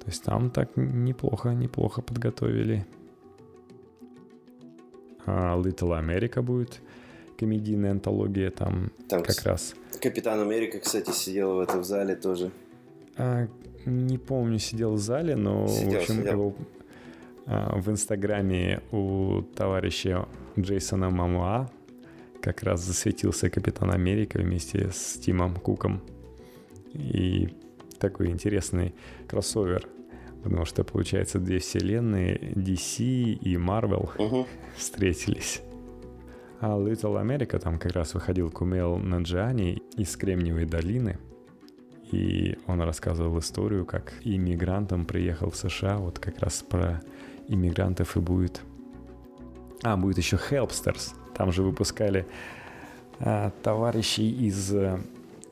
[0.00, 2.86] То есть там так неплохо, неплохо подготовили.
[5.26, 6.80] А Little America будет
[7.38, 9.74] комедийная антология там, там как раз.
[10.00, 12.50] Капитан Америка, кстати, сидел в этом зале тоже.
[13.16, 13.46] А,
[13.84, 16.32] не помню, сидел в зале, но сидел, в общем сидел.
[16.32, 16.54] его
[17.48, 20.28] в Инстаграме у товарища
[20.58, 21.70] Джейсона Мамуа
[22.42, 26.02] как раз засветился Капитан Америка вместе с Тимом Куком.
[26.92, 27.48] И
[27.98, 28.94] такой интересный
[29.26, 29.88] кроссовер,
[30.42, 34.46] потому что, получается, две вселенные, DC и Marvel, угу.
[34.76, 35.62] встретились.
[36.60, 41.18] А Little America там как раз выходил Кумел Наджани из Кремниевой долины.
[42.10, 47.02] И он рассказывал историю, как иммигрантом приехал в США, вот как раз про
[47.48, 48.62] иммигрантов и будет...
[49.82, 51.14] А, будет еще Helpsters.
[51.34, 52.26] Там же выпускали
[53.20, 55.00] а, товарищей из а,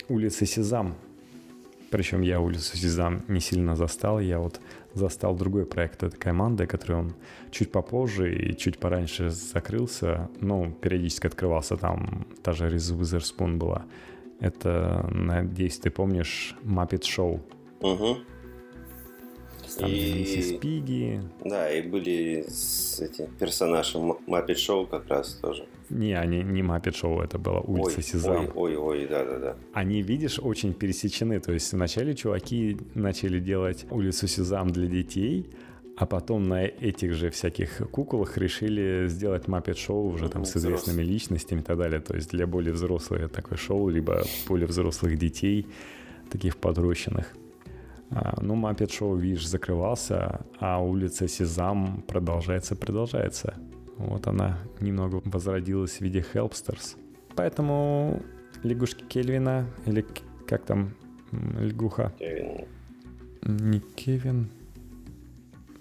[0.09, 0.95] улицы Сезам.
[1.91, 4.21] Причем я улицу Сезам не сильно застал.
[4.21, 4.61] Я вот
[4.95, 7.15] застал другой проект этой команды, который он
[7.51, 10.29] чуть попозже и чуть пораньше закрылся.
[10.41, 12.27] Ну, периодически открывался там.
[12.43, 13.85] Та же Риз Уизерспун была.
[14.41, 17.41] Это, надеюсь, ты помнишь Muppet Show.
[17.81, 18.19] Угу.
[19.79, 20.13] Там и...
[20.13, 21.21] миссис Пиги.
[21.45, 22.45] Да, и были
[23.01, 25.67] эти персонажи Маппет Шоу как раз тоже.
[25.91, 28.51] Не, они не Маппет Шоу, это была улица ой, Сезам.
[28.55, 29.57] Ой, ой, ой, да, да, да.
[29.73, 31.41] Они, видишь, очень пересечены.
[31.41, 35.51] То есть вначале чуваки начали делать улицу Сезам для детей,
[35.97, 41.03] а потом на этих же всяких куколах решили сделать Маппет Шоу уже там с известными
[41.03, 42.01] личностями и так далее.
[42.01, 45.67] То есть для более взрослых такое шоу, либо более взрослых детей,
[46.31, 47.35] таких подрощенных.
[48.11, 53.55] А, ну, Маппет Шоу, видишь, закрывался, а улица Сезам продолжается, продолжается.
[53.97, 56.97] Вот она немного возродилась в виде Хелпстерс.
[57.35, 58.23] Поэтому
[58.63, 60.05] лягушки Кельвина, или
[60.47, 60.95] как там,
[61.33, 62.13] лягуха?
[62.19, 62.65] Кевин.
[63.43, 64.51] Не Кевин.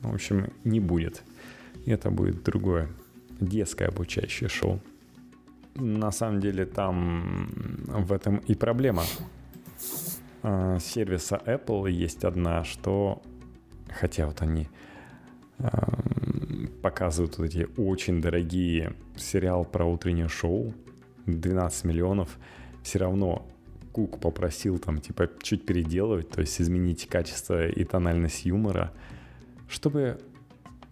[0.02, 1.24] В общем, не будет.
[1.86, 2.90] Это будет другое,
[3.40, 4.80] детское обучающее шоу.
[5.76, 7.50] На самом деле там
[7.88, 9.04] в этом и проблема.
[10.48, 13.24] Э, сервиса Apple есть одна, что
[13.90, 14.70] хотя вот они
[15.58, 15.68] э,
[16.84, 20.72] показывают вот эти очень дорогие сериал про утреннее шоу
[21.26, 22.38] 12 миллионов,
[22.84, 23.48] все равно
[23.92, 28.92] Кук попросил там типа чуть переделывать, то есть изменить качество и тональность юмора,
[29.68, 30.20] чтобы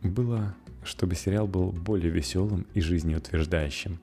[0.01, 3.99] было, чтобы сериал был более веселым и жизнеутверждающим.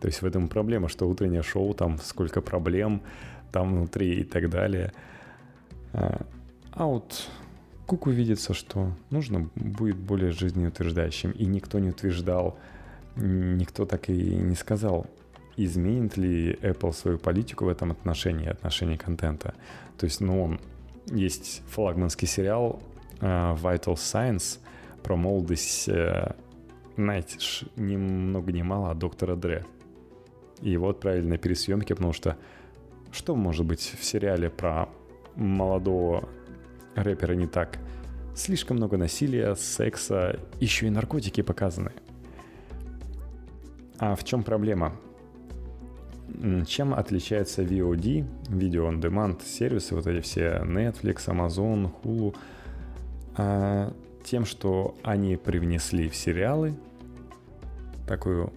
[0.00, 3.02] То есть в этом проблема, что утреннее шоу, там сколько проблем,
[3.52, 4.92] там внутри и так далее.
[5.92, 6.26] А,
[6.72, 7.28] а вот
[7.86, 11.32] Куку видится, что нужно будет более жизнеутверждающим.
[11.32, 12.58] И никто не утверждал,
[13.16, 15.06] никто так и не сказал,
[15.56, 19.54] изменит ли Apple свою политику в этом отношении, отношении контента.
[19.98, 20.60] То есть, ну, он
[21.06, 22.82] есть флагманский сериал
[23.20, 24.58] uh, Vital Science
[25.02, 26.34] про молодость, uh,
[26.96, 27.38] знаете,
[27.76, 29.64] ни много ни мало, а доктора Дре.
[30.60, 32.36] И его отправили на пересъемки, потому что
[33.12, 34.88] что может быть в сериале про
[35.36, 36.28] молодого
[36.94, 37.78] рэпера не так?
[38.34, 41.92] Слишком много насилия, секса, еще и наркотики показаны.
[43.98, 44.96] А в чем проблема?
[46.66, 52.34] Чем отличается VOD, Video On Demand сервисы, вот эти все Netflix, Amazon, Hulu?
[53.36, 53.92] А,
[54.24, 56.74] тем, что они привнесли в сериалы
[58.06, 58.52] такую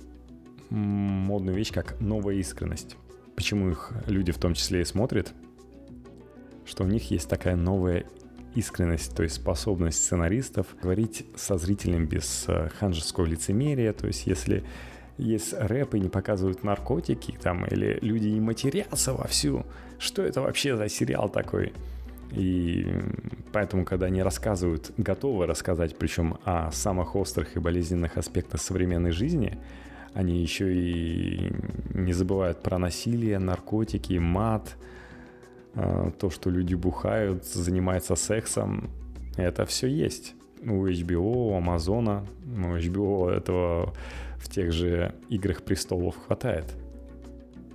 [0.69, 2.95] модную вещь, как новая искренность
[3.35, 5.33] почему их люди в том числе и смотрят,
[6.65, 8.05] что у них есть такая новая
[8.55, 14.63] искренность, то есть способность сценаристов говорить со зрителем без э, ханжеского лицемерия, то есть если
[15.17, 19.65] есть рэп и не показывают наркотики, там, или люди не матерятся вовсю,
[19.99, 21.73] что это вообще за сериал такой?
[22.31, 22.87] И
[23.53, 29.57] поэтому, когда они рассказывают, готовы рассказать, причем о самых острых и болезненных аспектах современной жизни,
[30.15, 31.51] они еще и
[31.93, 34.77] не забывают про насилие, наркотики, мат,
[35.73, 38.89] э, то, что люди бухают, занимаются сексом.
[39.35, 40.33] Это все есть.
[40.63, 43.93] у HBO, у Амазона, у HBO этого
[44.37, 46.73] в тех же «Играх престолов» хватает.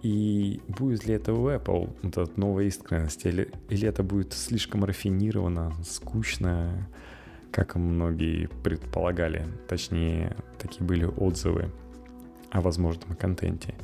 [0.03, 4.83] И будет ли это у Apple, вот эта новая искренность, или, или это будет слишком
[4.83, 6.89] рафинировано, скучно,
[7.53, 9.47] как многие предполагали.
[9.69, 11.71] Точнее, такие были отзывы
[12.51, 13.75] о возможном контенте.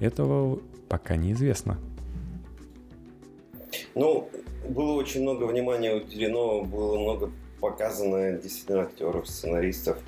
[0.00, 0.58] Этого
[0.88, 1.78] пока неизвестно.
[3.94, 4.28] Ну,
[4.68, 9.98] было очень много внимания уделено, было много показано действительно актеров, сценаристов,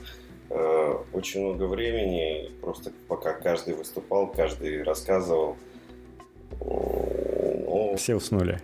[0.50, 5.56] э, очень много времени, просто пока каждый выступал, каждый рассказывал.
[6.60, 8.60] Ну, Все уснули.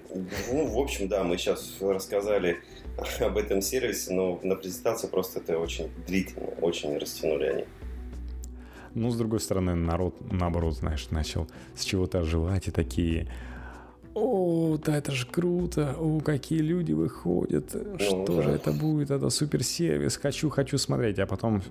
[0.52, 2.58] Ну, в общем, да, мы сейчас рассказали
[3.20, 7.64] об этом сервисе, но на презентации просто это очень длительно, очень растянули они.
[8.98, 11.46] Ну, с другой стороны, народ, наоборот, знаешь, начал
[11.76, 13.28] с чего-то оживать и такие...
[14.14, 18.42] О, да это же круто, о, какие люди выходят, ну, что да.
[18.42, 21.62] же это будет, это суперсервис, хочу, хочу смотреть, а потом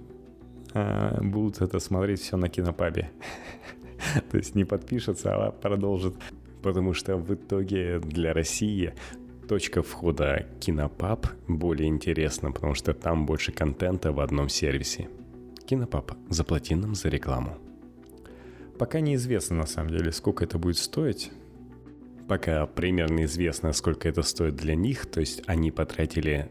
[0.74, 3.12] э, будут это смотреть все на кинопабе.
[4.32, 6.16] То есть не подпишется, а продолжит.
[6.64, 8.94] Потому что в итоге для России
[9.50, 15.10] точка входа Кинопаб более интересна, потому что там больше контента в одном сервисе.
[15.68, 16.12] Кинопаб.
[16.30, 17.58] Заплати нам за рекламу.
[18.80, 21.32] Пока неизвестно на самом деле, сколько это будет стоить.
[22.28, 26.50] Пока примерно известно, сколько это стоит для них, то есть они потратили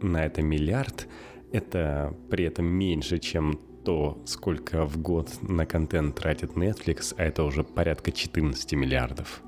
[0.00, 1.08] на это миллиард,
[1.52, 7.44] это при этом меньше, чем то, сколько в год на контент тратит Netflix, а это
[7.44, 9.42] уже порядка 14 миллиардов.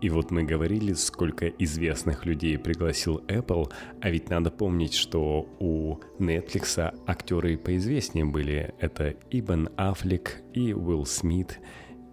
[0.00, 5.96] И вот мы говорили, сколько известных людей пригласил Apple, а ведь надо помнить, что у
[6.18, 8.74] Netflix актеры поизвестнее были.
[8.78, 11.60] Это и Бен Аффлек, и Уилл Смит,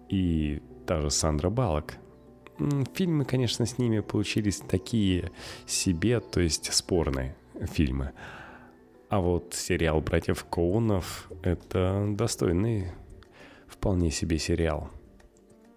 [0.08, 1.98] и та же Сандра Баллок.
[2.94, 5.30] Фильмы, конечно, с ними получились такие
[5.66, 7.36] себе, то есть спорные
[7.72, 8.12] фильмы.
[9.10, 12.92] А вот сериал «Братьев Коунов»— это достойный
[13.68, 14.90] вполне себе сериал—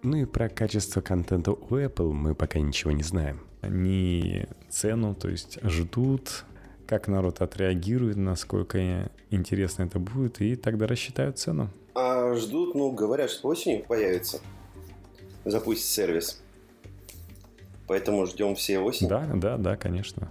[0.02, 3.40] ну и про качество контента у Apple мы пока ничего не знаем.
[3.60, 6.44] Они цену, то есть ждут,
[6.86, 11.70] как народ отреагирует, насколько интересно это будет, и тогда рассчитают цену.
[11.94, 14.40] А ждут, ну, говорят, что осенью появится.
[15.44, 16.40] Запустит сервис.
[17.88, 19.08] Поэтому ждем все осень.
[19.08, 20.30] Да, да, да, конечно.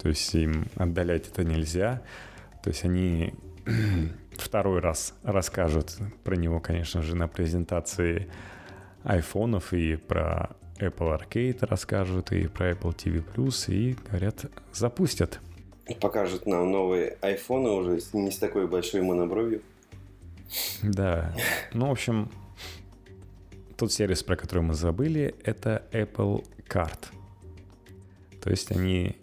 [0.00, 2.02] То есть им отдалять это нельзя.
[2.62, 3.34] То есть они
[4.32, 8.28] второй раз расскажут про него, конечно же, на презентации
[9.06, 15.40] айфонов, и про Apple Arcade расскажут, и про Apple TV Plus, и, говорят, запустят.
[16.00, 19.62] Покажут нам новые айфоны уже не с такой большой монобровью.
[20.82, 21.34] Да.
[21.72, 22.30] Ну, в общем,
[23.76, 26.98] тот сервис, про который мы забыли, это Apple Card.
[28.42, 29.16] То есть они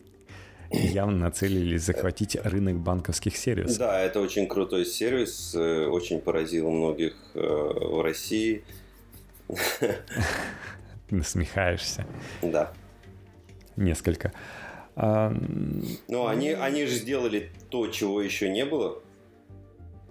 [0.70, 3.78] явно нацелились захватить рынок банковских сервисов.
[3.80, 8.64] Да, это очень крутой сервис, э, очень поразил многих э, в России.
[11.10, 12.06] Насмехаешься.
[12.42, 12.74] Да.
[13.76, 14.32] Несколько.
[14.96, 15.36] А...
[16.08, 19.00] Ну, они, они же сделали то, чего еще не было.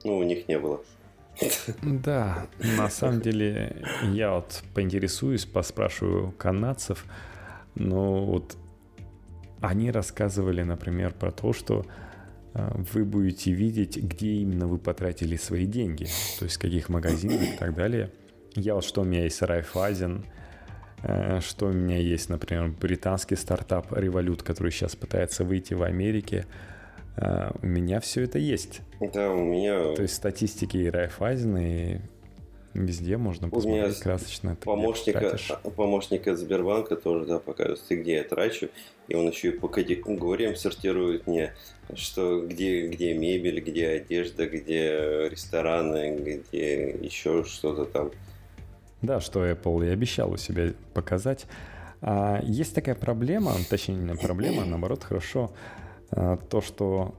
[0.05, 0.83] Ну, у них не было.
[1.83, 3.77] Да, на самом деле
[4.13, 7.07] я вот поинтересуюсь, поспрашиваю канадцев,
[7.75, 8.57] но вот
[9.61, 11.87] они рассказывали, например, про то, что
[12.53, 16.07] а, вы будете видеть, где именно вы потратили свои деньги,
[16.39, 18.11] то есть в каких магазинах и так далее.
[18.55, 20.25] Я вот что у меня есть Райфазен,
[21.03, 26.47] э, что у меня есть, например, британский стартап Revolut, который сейчас пытается выйти в Америке.
[27.17, 28.81] Э, у меня все это есть.
[29.01, 29.95] Да, у меня...
[29.95, 31.99] То есть статистики и Райфазен, и
[32.75, 34.57] везде можно посмотреть у меня красочно.
[34.57, 35.39] Помощника,
[35.77, 38.69] помощника Сбербанка тоже, да, показывает, где я трачу.
[39.09, 41.55] И он еще и по категориям сортирует мне,
[41.95, 48.11] что где, где мебель, где одежда, где рестораны, где еще что-то там.
[49.03, 51.47] Да, что Apple и обещал у себя показать.
[52.01, 55.53] А, есть такая проблема, точнее не проблема, а наоборот хорошо,
[56.11, 57.15] а, то, что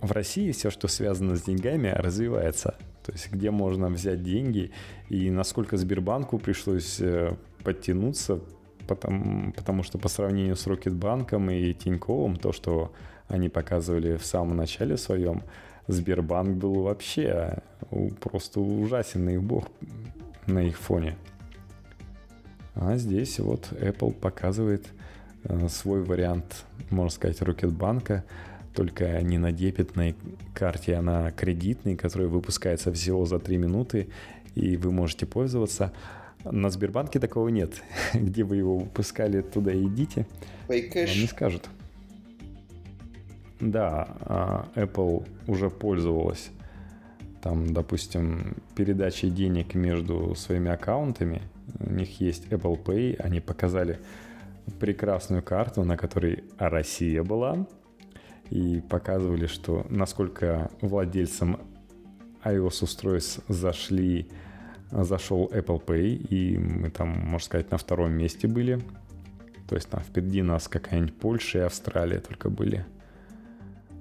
[0.00, 2.76] в России все, что связано с деньгами, развивается.
[3.04, 4.70] То есть где можно взять деньги
[5.08, 8.40] и насколько Сбербанку пришлось э, подтянуться,
[8.86, 12.92] потому, потому что по сравнению с Рокетбанком и Тиньковым, то, что
[13.28, 15.42] они показывали в самом начале своем,
[15.86, 17.58] Сбербанк был вообще
[18.20, 19.68] просто ужасен их бог
[20.46, 21.16] на их фоне.
[22.74, 24.86] А здесь вот Apple показывает
[25.44, 28.24] э, свой вариант, можно сказать, Рокетбанка,
[28.74, 30.16] только не на дебетной
[30.54, 34.08] карте, а на кредитной, которая выпускается всего за 3 минуты,
[34.54, 35.92] и вы можете пользоваться.
[36.44, 37.74] На Сбербанке такого нет.
[38.14, 40.26] Где вы его выпускали, туда идите.
[40.68, 40.76] Вам
[41.20, 41.68] не скажут.
[43.60, 46.50] да, а, Apple уже пользовалась
[47.44, 51.42] там, допустим, передачей денег между своими аккаунтами.
[51.78, 54.00] У них есть Apple Pay, они показали
[54.80, 57.66] прекрасную карту, на которой Россия была,
[58.48, 61.60] и показывали, что насколько владельцам
[62.44, 64.26] iOS-устройств зашли,
[64.90, 68.80] зашел Apple Pay, и мы там, можно сказать, на втором месте были.
[69.68, 72.86] То есть там впереди нас какая-нибудь Польша и Австралия только были.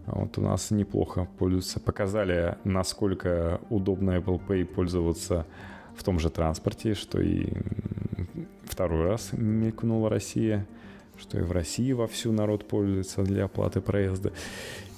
[0.06, 1.80] А вот у нас неплохо пользуются.
[1.80, 5.46] Показали, насколько удобно Apple Pay пользоваться
[5.96, 7.48] в том же транспорте, что и
[8.66, 10.66] второй раз мелькнула Россия,
[11.18, 14.34] что и в России вовсю народ пользуется для оплаты проезда.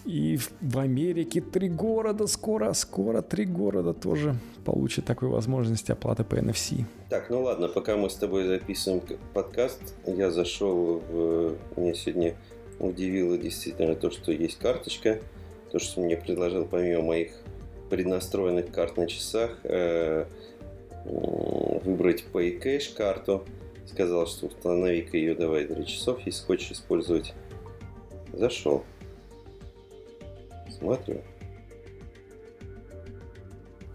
[0.06, 6.36] И в Америке три города скоро, скоро три города тоже получат такую возможность оплаты по
[6.36, 6.86] NFC.
[7.10, 9.02] Так, ну ладно, пока мы с тобой записываем
[9.34, 11.56] подкаст, я зашел в...
[11.76, 12.36] Мне сегодня
[12.80, 15.20] удивило действительно то, что есть карточка.
[15.72, 17.32] То, что мне предложил помимо моих
[17.90, 20.26] преднастроенных карт на часах, э,
[21.06, 23.46] выбрать PayCash карту.
[23.86, 27.34] Сказал, что установи-ка ее давай для часов, если хочешь использовать.
[28.34, 28.84] Зашел.
[30.78, 31.22] Смотрю.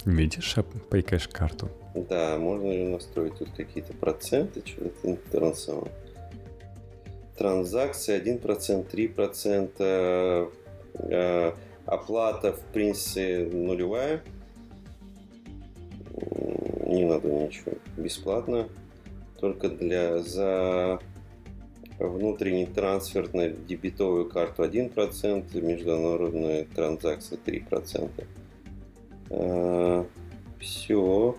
[0.05, 0.57] Видишь
[0.91, 1.69] PayCash карту?
[1.95, 5.89] Да, можно ее настроить тут какие-то проценты, что-то интернационал.
[7.41, 10.53] Транзакции 1%, 3%,
[10.99, 11.53] э,
[11.87, 14.23] оплата в принципе нулевая.
[16.85, 17.73] Не надо ничего.
[17.97, 18.69] Бесплатно.
[19.39, 20.99] Только для за
[21.99, 28.27] внутренний трансфер на дебетовую карту 1%, международные транзакции 3%.
[29.31, 30.07] А,
[30.61, 31.37] все.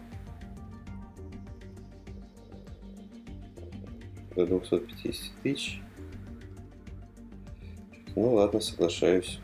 [4.36, 5.81] До 250 тысяч.
[8.16, 9.40] Ну ладно, соглашаюсь.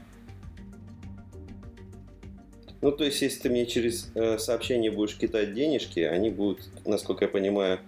[2.82, 7.26] Ну, то есть, если ты мне через э, сообщение будешь кидать денежки, они будут, насколько
[7.26, 7.80] я понимаю,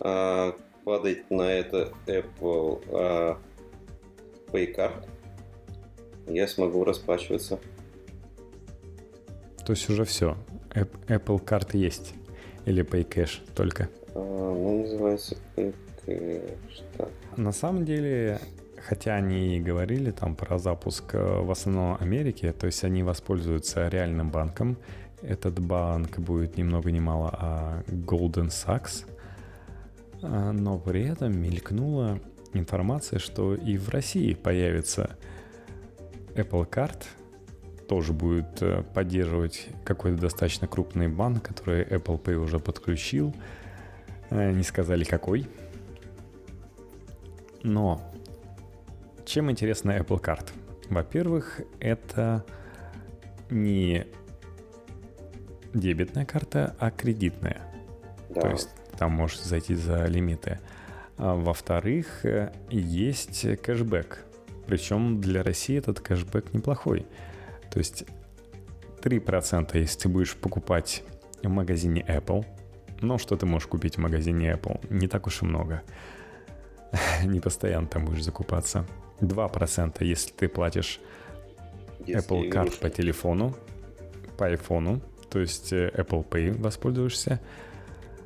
[0.00, 0.52] э,
[0.84, 3.34] падать на это Apple э,
[4.52, 5.08] Pay Card.
[6.28, 7.58] Я смогу расплачиваться.
[9.66, 10.36] То есть уже все.
[10.70, 12.14] Apple Card есть.
[12.64, 13.88] Или Pay Cash только?
[14.14, 15.74] А, ну, называется Pay
[16.06, 16.82] Cash.
[16.96, 17.10] Так.
[17.36, 18.40] На самом деле,
[18.84, 23.88] хотя они и говорили там про запуск э, в основном Америки, то есть они воспользуются
[23.88, 24.76] реальным банком.
[25.22, 29.06] Этот банк будет ни много ни мало а Golden Sachs.
[30.22, 32.20] А, но при этом мелькнула
[32.52, 35.16] информация, что и в России появится
[36.34, 37.04] Apple Card,
[37.88, 43.34] тоже будет э, поддерживать какой-то достаточно крупный банк, который Apple Pay уже подключил.
[44.30, 45.46] Э, не сказали какой.
[47.62, 48.00] Но
[49.24, 50.50] чем интересна Apple Card?
[50.88, 52.44] Во-первых, это
[53.50, 54.06] не
[55.74, 57.60] дебетная карта, а кредитная.
[58.30, 58.42] Да.
[58.42, 60.58] То есть там можешь зайти за лимиты.
[61.16, 62.24] А во-вторых,
[62.70, 64.24] есть кэшбэк.
[64.66, 67.06] Причем для России этот кэшбэк неплохой.
[67.70, 68.04] То есть
[69.02, 71.02] 3% если ты будешь покупать
[71.42, 72.46] в магазине Apple.
[73.00, 74.86] Но что ты можешь купить в магазине Apple?
[74.90, 75.82] Не так уж и много.
[77.24, 78.86] Не постоянно там будешь закупаться.
[79.20, 81.00] 2%, если ты платишь
[82.06, 83.54] если Apple Card по телефону,
[84.36, 85.00] по iPhone,
[85.30, 87.40] то есть э, Apple Pay воспользуешься.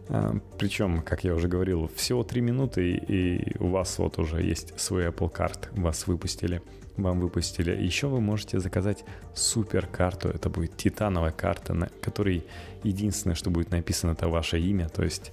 [0.09, 4.79] А, Причем, как я уже говорил, всего 3 минуты, и у вас вот уже есть
[4.81, 6.63] свой Apple Card, вас выпустили,
[6.97, 7.71] вам выпустили.
[7.71, 12.45] Еще вы можете заказать супер карту, это будет титановая карта, на которой
[12.83, 15.33] единственное, что будет написано, это ваше имя, то есть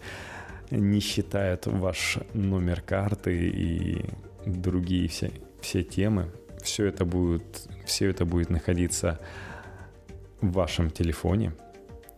[0.72, 4.06] не считают ваш номер карты и
[4.46, 5.32] другие все
[5.64, 6.30] все темы,
[6.62, 9.20] все это будет, все это будет находиться
[10.42, 11.54] в вашем телефоне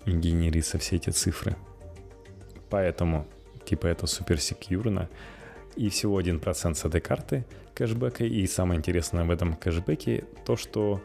[0.05, 1.55] и генериться все эти цифры.
[2.69, 3.28] Поэтому,
[3.65, 5.09] типа, это супер секьюрно.
[5.76, 8.23] И всего 1% с этой карты кэшбэка.
[8.23, 11.01] И самое интересное в этом кэшбэке то, что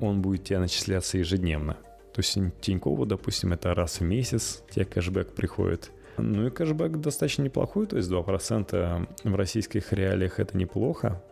[0.00, 1.74] он будет тебе начисляться ежедневно.
[2.12, 5.92] То есть Тинькову, допустим, это раз в месяц тебе кэшбэк приходит.
[6.18, 11.22] Ну и кэшбэк достаточно неплохой, то есть 2% в российских реалиях это неплохо.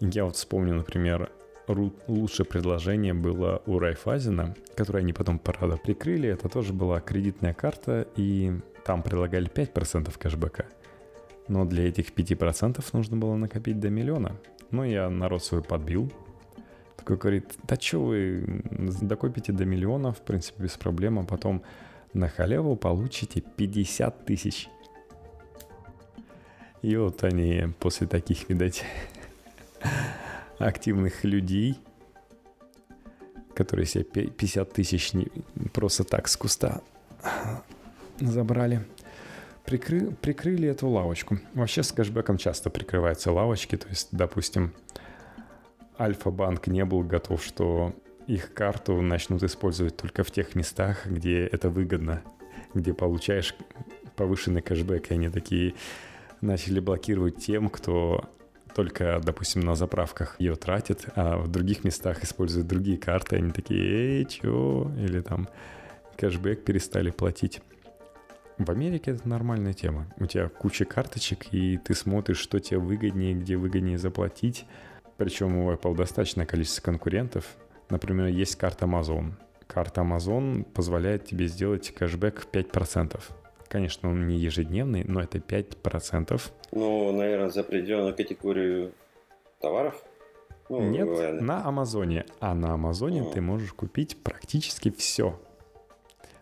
[0.00, 1.30] Я вот вспомню, например,
[2.08, 6.28] лучшее предложение было у Райфазина, которое они потом, правда, прикрыли.
[6.28, 8.52] Это тоже была кредитная карта, и
[8.84, 10.66] там предлагали 5% кэшбэка.
[11.48, 14.36] Но для этих 5% нужно было накопить до миллиона.
[14.70, 16.12] Но я народ свой подбил.
[16.96, 18.62] Такой говорит, да что вы
[19.00, 21.62] докопите до миллиона, в принципе, без проблем, а потом
[22.14, 24.68] на халяву получите 50 тысяч.
[26.82, 28.84] И вот они после таких, видать,
[30.58, 31.78] активных людей,
[33.54, 35.12] которые себе 50 тысяч
[35.72, 36.82] просто так с куста
[38.20, 38.86] забрали.
[39.64, 41.38] Прикры, прикрыли эту лавочку.
[41.54, 43.76] Вообще с кэшбэком часто прикрываются лавочки.
[43.76, 44.74] То есть, допустим,
[45.98, 47.94] Альфа-банк не был готов, что
[48.26, 52.22] их карту начнут использовать только в тех местах, где это выгодно,
[52.74, 53.54] где получаешь
[54.16, 55.10] повышенный кэшбэк.
[55.10, 55.74] И они такие
[56.40, 58.28] начали блокировать тем, кто
[58.74, 63.36] только, допустим, на заправках ее тратит, а в других местах используют другие карты.
[63.36, 64.90] Они такие, эй, чё?
[64.98, 65.48] Или там
[66.16, 67.60] кэшбэк перестали платить.
[68.58, 70.06] В Америке это нормальная тема.
[70.16, 74.64] У тебя куча карточек, и ты смотришь, что тебе выгоднее, где выгоднее заплатить.
[75.16, 77.44] Причем у Apple достаточное количество конкурентов.
[77.94, 79.34] Например, есть карта Amazon.
[79.68, 83.20] Карта Amazon позволяет тебе сделать кэшбэк 5%.
[83.68, 86.42] Конечно, он не ежедневный, но это 5%.
[86.72, 88.90] Ну, наверное, за определенную категорию
[89.60, 90.02] товаров?
[90.68, 91.40] Ну, Нет, говоря.
[91.40, 92.26] на Амазоне.
[92.40, 93.32] А на Амазоне mm.
[93.32, 95.40] ты можешь купить практически все.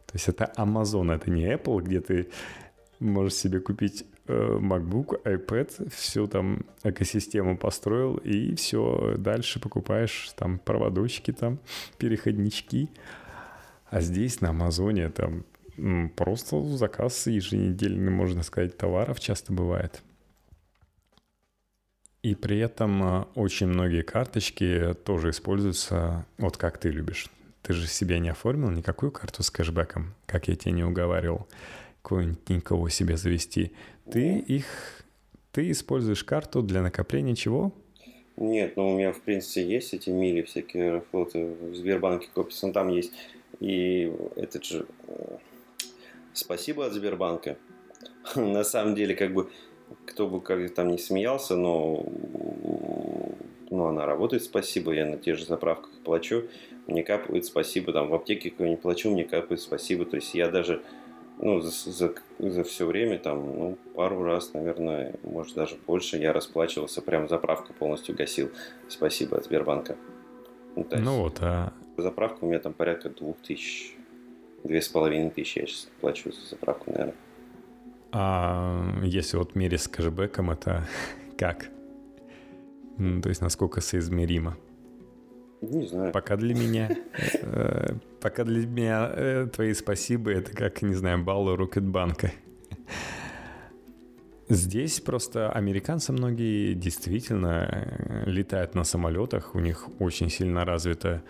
[0.07, 2.31] То есть это Amazon, это не Apple, где ты
[2.99, 11.33] можешь себе купить MacBook, iPad, всю там экосистему построил, и все, дальше покупаешь там проводочки,
[11.33, 11.59] там
[11.99, 12.89] переходнички.
[13.91, 15.45] А здесь на Амазоне там
[16.17, 20.03] просто заказ еженедельный, можно сказать, товаров часто бывает.
[22.23, 27.27] И при этом э, очень многие карточки тоже используются, вот как ты любишь.
[27.63, 31.49] Ты же себе не оформил никакую карту с кэшбэком, как я тебе не уговаривал,
[32.49, 33.73] никого себе завести.
[34.11, 34.67] Ты их,
[35.53, 37.73] ты используешь карту для накопления чего?
[38.37, 42.73] Нет, ну у меня в принципе есть эти мили всякие аэрофлоты в Сбербанке копятся, ну
[42.73, 43.13] там есть
[43.61, 45.37] и этот же э,
[46.33, 47.57] спасибо от Сбербанка.
[48.35, 49.51] На самом деле, как бы,
[50.07, 52.05] кто бы как там не смеялся, но
[53.71, 56.45] ну, она работает, спасибо, я на тех же заправках плачу,
[56.87, 60.49] мне капает спасибо, там в аптеке какой не плачу, мне капает спасибо, то есть я
[60.49, 60.83] даже
[61.43, 66.33] ну, за, за, за все время, там, ну, пару раз, наверное, может, даже больше, я
[66.33, 68.51] расплачивался, прям заправка полностью гасил.
[68.89, 69.97] Спасибо от Сбербанка.
[70.77, 71.73] Ну, есть, ну вот, а...
[71.97, 73.97] Заправка у меня там порядка двух тысяч,
[74.63, 77.15] две с половиной тысячи я сейчас плачу за заправку, наверное.
[78.13, 80.87] А если вот в мире с кэшбэком, это
[81.37, 81.71] как?
[82.97, 84.57] То есть насколько соизмеримо?
[85.61, 86.13] Не знаю.
[86.13, 86.89] Пока для меня,
[87.43, 92.33] э, пока для меня э, твои спасибо это как, не знаю, баллы Рокетбанка.
[94.49, 101.23] Здесь просто американцы многие действительно э, летают на самолетах, у них очень сильно развито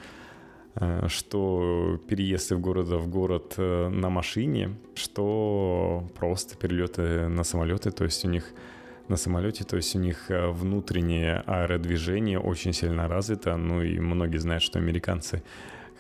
[1.07, 8.25] что переезды в города в город на машине, что просто перелеты на самолеты, то есть
[8.25, 8.55] у них
[9.09, 14.39] на самолете, то есть у них э, внутреннее аэродвижение очень сильно развито, ну и многие
[14.39, 15.43] знают, что американцы,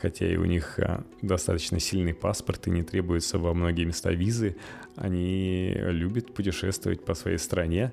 [0.02, 4.56] хотя и у них э, достаточно сильный паспорт и не требуется во многие места визы,
[4.96, 7.92] они любят путешествовать по своей стране,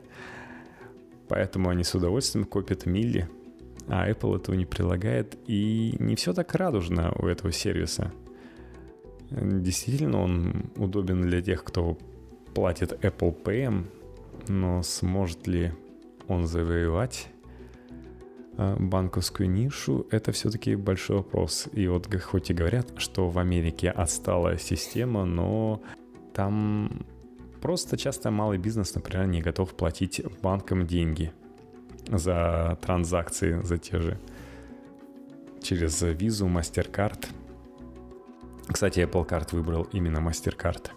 [1.27, 3.29] поэтому они с удовольствием копят мили,
[3.87, 8.11] а Apple этого не прилагает, и не все так радужно у этого сервиса.
[9.29, 11.95] Действительно, он удобен для тех, кто
[12.55, 13.85] платит Apple Pay,
[14.47, 15.73] но сможет ли
[16.27, 17.38] он завоевать а,
[18.59, 21.67] банковскую нишу, это все-таки большой вопрос.
[21.71, 25.81] И вот хоть и говорят, что в Америке отсталая система, но
[26.33, 27.05] там
[27.61, 31.31] просто часто малый бизнес, например, не готов платить банкам деньги
[32.07, 34.19] за транзакции, за те же
[35.61, 37.27] через визу, MasterCard.
[38.67, 40.89] Кстати, Apple Card выбрал именно MasterCard.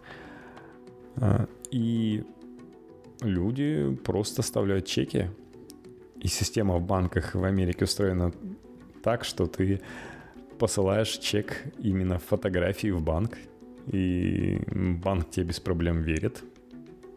[1.17, 2.25] А, и
[3.21, 5.31] люди просто оставляют чеки.
[6.23, 8.33] И система в банках в Америке устроена
[9.03, 9.81] так, что ты
[10.57, 13.37] посылаешь чек именно фотографии в банк,
[13.89, 14.61] и
[15.03, 16.45] банк тебе без проблем верит.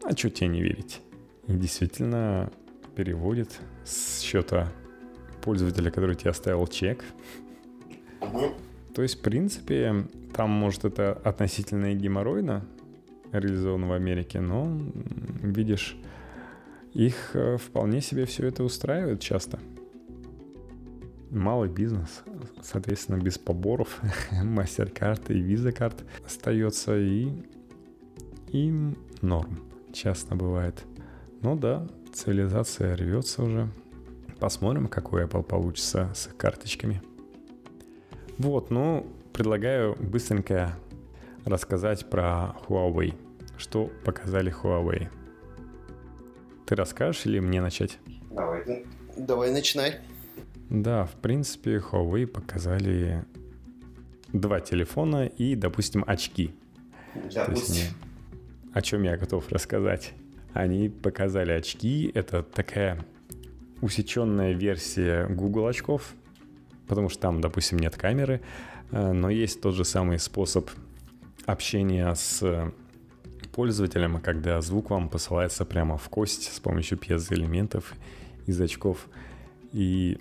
[0.02, 1.00] А что тебе не верить?
[1.46, 2.50] И действительно
[2.96, 4.72] переводит с счета
[5.40, 7.04] пользователя, который тебе оставил чек.
[8.92, 10.04] То есть, в принципе,
[10.34, 12.66] там, может, это относительно геморройно,
[13.30, 14.66] реализован в Америке, но,
[15.42, 15.96] видишь,
[16.96, 19.58] их э, вполне себе все это устраивает часто.
[21.30, 22.22] Малый бизнес,
[22.62, 24.00] соответственно, без поборов,
[24.42, 27.30] мастер-карты и виза-карт остается и
[28.48, 29.58] им норм.
[29.92, 30.84] Часто бывает.
[31.42, 33.68] Ну да, цивилизация рвется уже.
[34.38, 37.02] Посмотрим, какой Apple получится с карточками.
[38.38, 40.74] Вот, ну, предлагаю быстренько
[41.44, 43.14] рассказать про Huawei.
[43.58, 45.08] Что показали Huawei?
[46.66, 47.98] Ты расскажешь или мне начать?
[48.30, 48.84] Давай,
[49.16, 50.00] давай начинай.
[50.68, 53.24] Да, в принципе, Huawei показали
[54.32, 56.52] два телефона и, допустим, очки.
[57.32, 57.86] Допустим.
[58.72, 60.12] о чем я готов рассказать.
[60.52, 62.10] Они показали очки.
[62.14, 62.98] Это такая
[63.80, 66.14] усеченная версия Google очков,
[66.88, 68.40] потому что там, допустим, нет камеры,
[68.90, 70.68] э, но есть тот же самый способ
[71.46, 72.72] общения с
[73.56, 77.94] пользователем, когда звук вам посылается прямо в кость с помощью пьезоэлементов
[78.44, 79.06] из очков.
[79.72, 80.18] И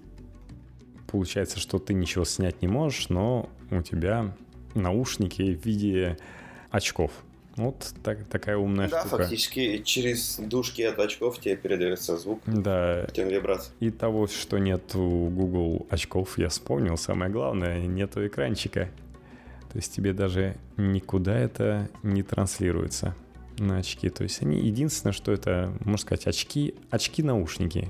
[1.11, 4.33] получается, что ты ничего снять не можешь, но у тебя
[4.73, 6.17] наушники в виде
[6.71, 7.11] очков.
[7.57, 9.17] Вот так, такая умная да, штука.
[9.17, 12.39] Да, фактически через душки от очков тебе передается звук.
[12.45, 13.05] Да.
[13.13, 13.73] Тем вибраций.
[13.81, 16.95] И того, что нет у Google очков, я вспомнил.
[16.95, 18.89] Самое главное, нету экранчика.
[19.73, 23.13] То есть тебе даже никуда это не транслируется
[23.57, 24.09] на очки.
[24.09, 27.89] То есть они единственное, что это, можно сказать, очки, очки-наушники.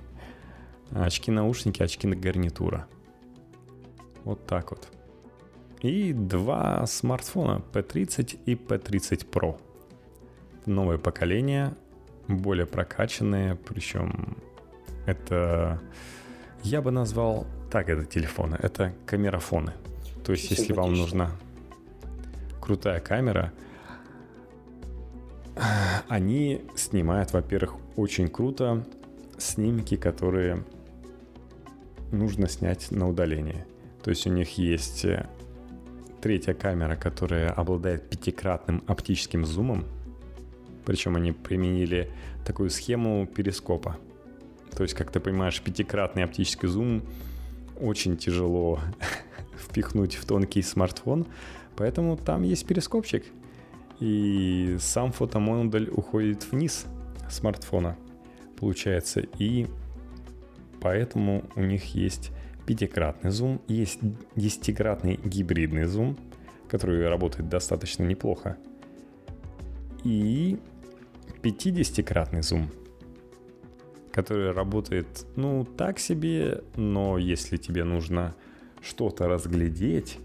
[0.92, 2.88] Очки-наушники, очки-гарнитура.
[4.24, 4.88] Вот так вот.
[5.82, 9.60] И два смартфона P30 и P30 Pro.
[10.66, 11.76] Новое поколение,
[12.28, 14.38] более прокачанные, причем
[15.06, 15.80] это
[16.64, 19.74] я бы назвал так это телефоны, это камерафоны.
[20.24, 21.32] То есть, если вам нужна
[22.60, 23.54] крутая камера,
[26.08, 28.86] они снимают, во-первых, очень круто
[29.38, 30.64] снимки, которые
[32.12, 33.66] нужно снять на удаление.
[34.04, 35.28] То есть у них есть э,
[36.22, 39.86] третья камера, которая обладает пятикратным оптическим зумом.
[40.86, 42.12] Причем они применили
[42.46, 43.98] такую схему перископа.
[44.76, 47.02] То есть, как ты понимаешь, пятикратный оптический зум
[47.80, 48.80] очень тяжело
[49.58, 51.26] впихнуть в тонкий смартфон,
[51.76, 53.26] поэтому там есть перископчик.
[54.00, 56.86] И сам фотомодуль уходит вниз
[57.30, 57.98] смартфона,
[58.60, 59.22] получается.
[59.40, 59.68] И
[60.82, 62.32] поэтому у них есть
[62.66, 64.00] пятикратный зум, есть
[64.36, 66.18] десятикратный гибридный зум,
[66.68, 68.58] который работает достаточно неплохо,
[70.04, 70.60] и
[71.42, 72.70] 50-кратный зум,
[74.12, 78.36] который работает, ну, так себе, но если тебе нужно
[78.82, 80.18] что-то разглядеть,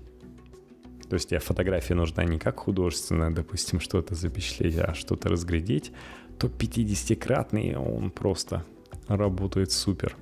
[1.11, 5.91] то есть тебе фотография нужна не как художественная, допустим, что-то запечатлеть, а что-то разглядеть,
[6.39, 8.65] то 50-кратный он просто
[9.09, 10.17] работает супер.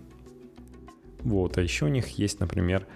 [1.20, 2.86] Вот, а еще у них есть, например,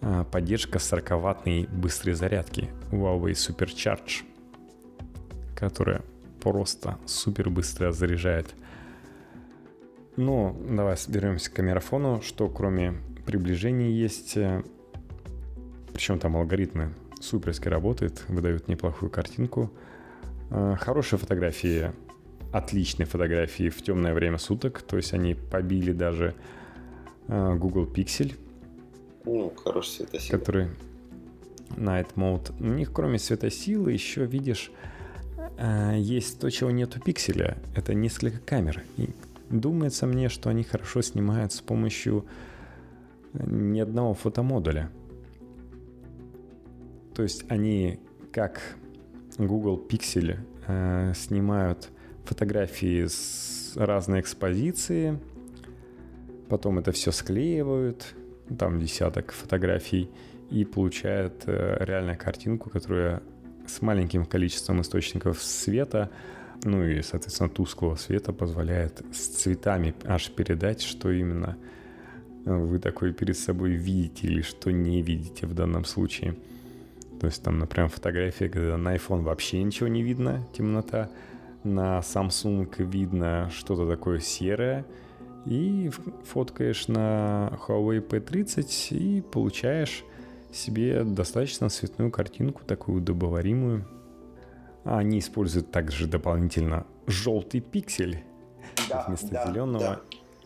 [0.00, 4.24] а, поддержка 40-ваттной быстрой зарядки Huawei Supercharge,
[5.54, 6.02] которая
[6.40, 8.52] просто супер быстро заряжает.
[10.16, 12.94] Но давай вернемся к камерафону, что кроме
[13.24, 14.64] приближения есть, э,
[15.94, 16.92] причем там алгоритмы
[17.22, 19.72] суперски работают, выдают неплохую картинку.
[20.50, 21.92] А, хорошие фотографии,
[22.52, 26.34] отличные фотографии в темное время суток, то есть они побили даже
[27.28, 28.34] а, Google Pixel.
[29.24, 30.38] Ну, хороший светосила.
[30.38, 30.68] Который
[31.70, 32.52] Night Mode.
[32.60, 34.70] У них кроме светосилы еще, видишь,
[35.58, 37.56] а, есть то, чего нету пикселя.
[37.74, 38.82] Это несколько камер.
[38.96, 39.10] И
[39.48, 42.26] думается мне, что они хорошо снимают с помощью
[43.32, 44.90] ни одного фотомодуля.
[47.14, 48.00] То есть они,
[48.32, 48.60] как
[49.38, 51.90] Google Pixel, э, снимают
[52.24, 55.18] фотографии с разной экспозиции–
[56.52, 58.14] потом это все склеивают,
[58.58, 60.10] там десяток фотографий,
[60.50, 63.22] и получают э, реально картинку, которая
[63.66, 66.10] с маленьким количеством источников света,
[66.62, 71.56] ну и, соответственно, тусклого света позволяет с цветами аж передать, что именно
[72.44, 76.36] вы такой перед собой видите или что не видите в данном случае.
[77.22, 81.08] То есть там, например, фотография, когда на iPhone вообще ничего не видно, темнота,
[81.62, 84.84] на Samsung видно что-то такое серое,
[85.46, 85.88] и
[86.24, 90.02] фоткаешь на Huawei P30 и получаешь
[90.52, 93.86] себе достаточно цветную картинку, такую удобоваримую.
[94.82, 98.24] А они используют также дополнительно желтый пиксель.
[98.88, 100.00] Да, вместо да, зеленого да.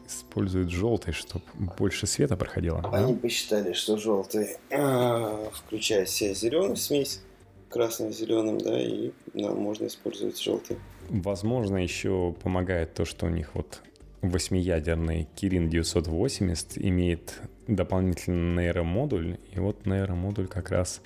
[0.06, 1.44] Используют желтый, чтобы
[1.78, 2.80] больше света проходило.
[2.92, 3.20] Они да?
[3.20, 7.20] посчитали, что желтый а, включает в себя зеленую смесь,
[7.68, 10.78] красным зеленым, да, и нам можно использовать желтый.
[11.08, 13.82] Возможно, еще помогает то, что у них вот
[14.22, 21.00] восьмиядерный Kirin 980 имеет дополнительный нейромодуль, и вот нейромодуль как раз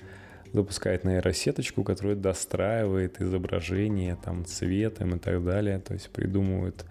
[0.53, 6.85] запускает нейросеточку, которая достраивает изображение там цветом и так далее, то есть придумывает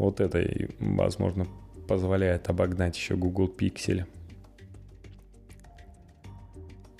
[0.00, 0.44] вот это
[0.78, 1.46] возможно,
[1.88, 4.04] позволяет обогнать еще Google Pixel.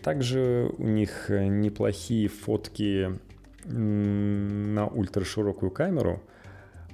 [0.03, 3.19] Также у них неплохие фотки
[3.65, 6.23] на ультраширокую камеру–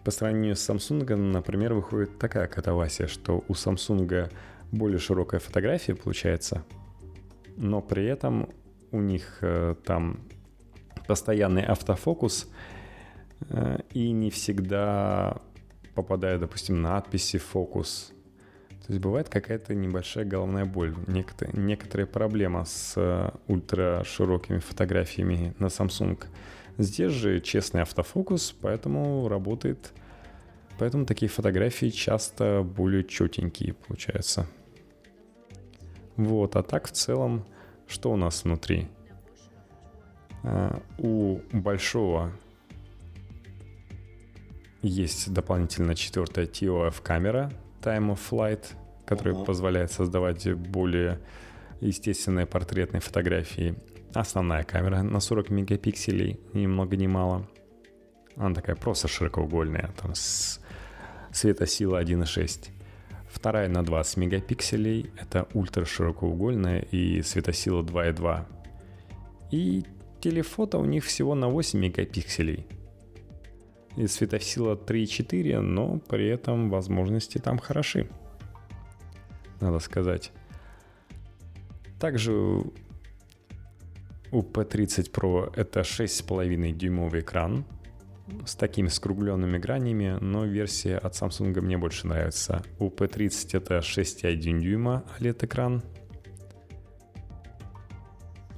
[0.06, 4.30] по сравнению с Samsung, например, выходит такая катавасия, что у Samsung
[4.70, 6.62] более широкая фотография получается,
[7.56, 8.48] но при этом
[8.92, 10.20] у них э, там
[11.08, 12.48] постоянный автофокус
[13.50, 15.42] э, и не всегда
[15.96, 18.12] попадает, допустим, надписи фокус.
[18.86, 25.66] То есть бывает какая-то небольшая головная боль, некоторые, некоторые проблема с э, ультраширокими фотографиями на
[25.66, 26.22] Samsung.
[26.78, 29.92] Здесь же честный автофокус, поэтому работает
[30.78, 34.46] Поэтому такие фотографии часто более четенькие получаются.
[36.16, 37.46] Вот, а так в целом,
[37.86, 38.88] что у нас внутри?
[40.42, 42.30] А, у большого
[44.86, 47.52] есть дополнительно четвертая TOF камера
[47.82, 48.64] Time of Flight,
[49.04, 49.44] которая uh-huh.
[49.44, 51.20] позволяет создавать более
[51.80, 53.74] естественные портретные фотографии.
[54.14, 57.46] Основная камера на 40 мегапикселей, ни много ни мало.
[58.36, 60.60] Она такая просто широкоугольная, там с
[61.36, 62.70] светосила 1.6.
[63.28, 68.44] Вторая на 20 мегапикселей, это ультраширокоугольная и светосила 2.2.
[69.50, 69.84] И
[70.20, 72.66] телефото у них всего на 8 мегапикселей.
[73.96, 78.08] И светосила 3.4, но при этом возможности там хороши.
[79.60, 80.32] Надо сказать.
[81.98, 87.64] Также у P30 Pro это 6,5 дюймовый экран
[88.44, 92.62] с такими скругленными гранями, но версия от Samsung мне больше нравится.
[92.78, 95.82] У P30 это 6,1 дюйма OLED-экран.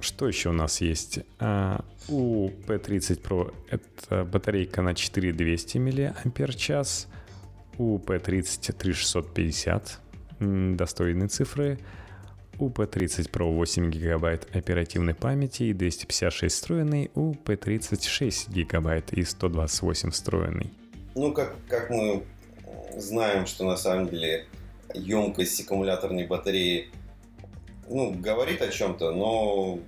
[0.01, 1.19] Что еще у нас есть?
[1.39, 7.07] А, у P30 Pro это батарейка на 4200 мАч,
[7.77, 9.99] у P30 3650,
[10.39, 11.79] достойные цифры.
[12.59, 20.11] У P30 Pro 8 гигабайт оперативной памяти и 256 встроенный, у P36 гигабайт и 128
[20.11, 20.69] встроенный.
[21.15, 22.25] Ну, как, как мы
[22.97, 24.45] знаем, что на самом деле
[24.93, 26.89] емкость аккумуляторной батареи
[27.89, 29.79] ну, говорит о чем-то, но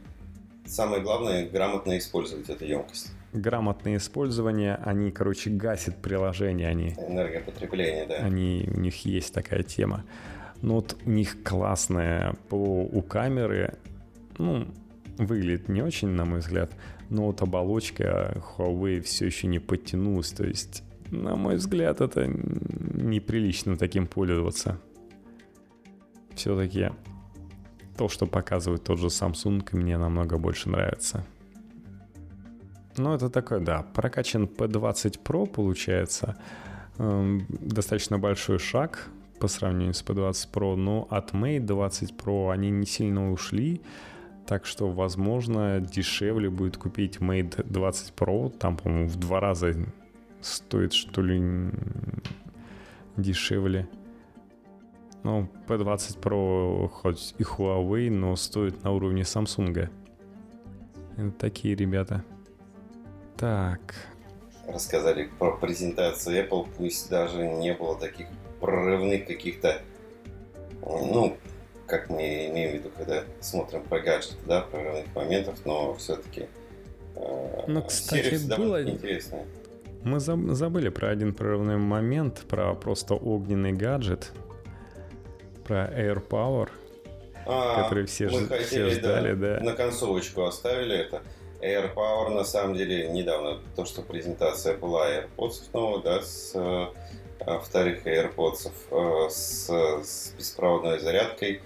[0.65, 3.11] самое главное грамотно использовать эту емкость.
[3.33, 6.89] Грамотное использование, они, короче, гасят приложение, они...
[6.97, 8.15] Энергопотребление, да.
[8.17, 10.03] Они, у них есть такая тема.
[10.61, 13.75] Но вот у них классная по у камеры,
[14.37, 14.67] ну,
[15.17, 16.71] выглядит не очень, на мой взгляд,
[17.09, 23.77] но вот оболочка Huawei все еще не подтянулась, то есть, на мой взгляд, это неприлично
[23.77, 24.79] таким пользоваться.
[26.35, 26.91] Все-таки
[27.97, 31.25] то, что показывает тот же Samsung, мне намного больше нравится.
[32.97, 36.37] Ну, это такой, да, прокачан P20 Pro получается.
[36.97, 39.07] Эм, достаточно большой шаг
[39.39, 43.81] по сравнению с P20 Pro, но от Mate 20 Pro они не сильно ушли,
[44.45, 49.73] так что, возможно, дешевле будет купить Mate 20 Pro, там, по-моему, в два раза
[50.41, 51.41] стоит, что ли,
[53.17, 53.87] дешевле.
[55.23, 59.89] Ну, P20 Pro хоть и Huawei, но стоит на уровне Samsung.
[61.17, 62.23] Это такие ребята.
[63.37, 63.95] Так.
[64.67, 68.27] Рассказали про презентацию Apple, пусть даже не было таких
[68.59, 69.81] прорывных каких-то,
[70.81, 71.37] ну,
[71.87, 76.47] как мы имеем в виду, когда смотрим про гаджеты, да, прорывных моментов, но все-таки
[77.15, 78.83] э, ну, кстати, было...
[78.83, 79.45] интересная.
[80.03, 84.31] Мы забыли про один прорывной момент, про просто огненный гаджет,
[85.63, 86.69] про AirPower,
[87.45, 89.63] а, который все, мы хотели, все ждали, да, да.
[89.63, 91.21] На концовочку оставили это.
[91.61, 98.05] AirPower на самом деле недавно то, что презентация была AirPods снова, да, с а, вторых
[98.05, 101.61] AirPods э, с, с беспроводной зарядкой.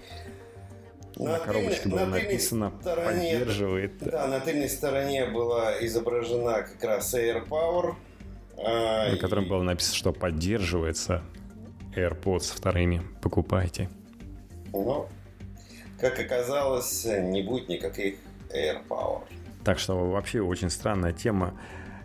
[1.16, 3.98] На, на коробочке было на написано стороне, «Поддерживает».
[4.00, 7.94] Да, на тыльной стороне была изображена как раз AirPower.
[8.58, 9.48] А, на котором и...
[9.48, 11.22] было написано, что поддерживается
[11.96, 13.02] AirPods вторыми.
[13.22, 13.88] Покупайте.
[14.72, 15.08] Ну,
[15.98, 18.16] как оказалось, не будет никаких
[18.50, 19.22] AirPower.
[19.64, 21.58] Так что вообще очень странная тема.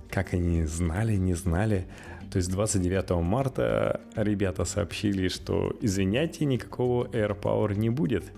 [0.10, 1.88] Как они знали, не знали.
[2.32, 8.32] То есть 29 марта ребята сообщили, что извиняйте, никакого AirPower не будет,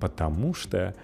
[0.00, 0.94] потому что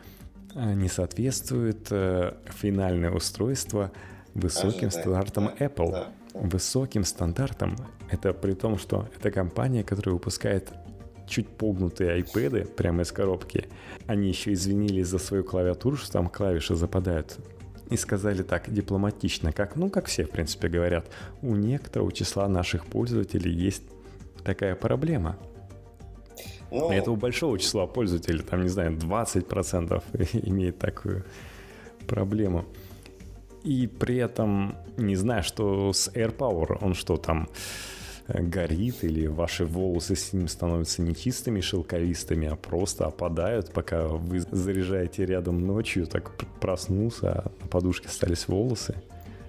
[0.54, 3.92] э, не соответствует э, финальное устройство
[4.34, 6.06] высоким стандартам Apple.
[6.42, 7.76] Высоким стандартам.
[8.10, 10.72] Это при том, что это компания, которая выпускает
[11.26, 13.68] чуть погнутые iPad прямо из коробки.
[14.06, 17.38] Они еще извинились за свою клавиатуру, что там клавиши западают
[17.90, 21.06] и сказали так дипломатично, как, ну, как все, в принципе, говорят,
[21.42, 23.82] у некоторого числа наших пользователей есть
[24.44, 25.36] такая проблема.
[26.70, 26.90] Ну...
[26.90, 30.02] Это у большого числа пользователей, там, не знаю, 20%
[30.48, 31.24] имеет такую
[32.08, 32.64] проблему.
[33.66, 37.48] И при этом, не знаю, что с AirPower, он что там,
[38.28, 44.06] э, горит, или ваши волосы с ним становятся не чистыми шелковистыми, а просто опадают, пока
[44.06, 46.30] вы заряжаете рядом ночью, так
[46.60, 48.94] проснулся, а на подушке остались волосы.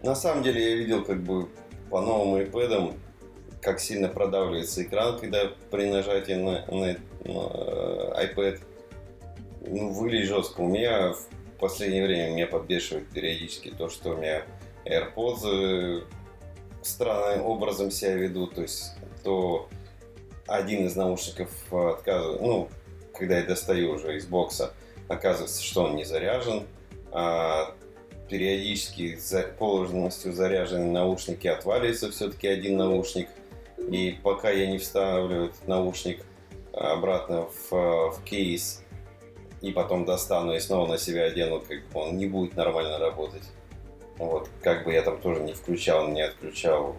[0.02, 1.48] На самом деле я видел как бы
[1.91, 2.95] по новым iPad,
[3.61, 8.61] как сильно продавливается экран, когда при нажатии на, на, на iPad.
[9.68, 10.61] Ну, выглядит жестко.
[10.61, 11.14] У меня
[11.58, 14.44] в последнее время меня подбешивает периодически то, что у меня
[14.86, 16.02] AirPods э,
[16.84, 18.54] странным образом себя ведут.
[18.54, 18.94] То есть,
[19.24, 19.68] то
[20.46, 22.70] один из наушников отказывает, ну,
[23.12, 24.72] когда я достаю уже из бокса,
[25.08, 26.68] оказывается, что он не заряжен,
[27.12, 27.74] а
[28.30, 33.30] периодически за, полностью заряженные наушники отваливается все-таки один наушник.
[33.90, 36.24] И пока я не вставлю этот наушник
[36.72, 38.84] обратно в, в кейс
[39.62, 43.44] и потом достану и снова на себя одену, как бы он не будет нормально работать.
[44.18, 46.96] Вот, как бы я там тоже не включал, не отключал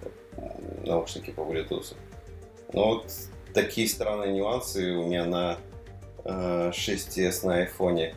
[0.85, 1.97] наушники по Bluetooth.
[2.72, 3.12] Но вот
[3.55, 5.59] такие странные нюансы у меня на
[6.24, 8.14] э, 6s на айфоне.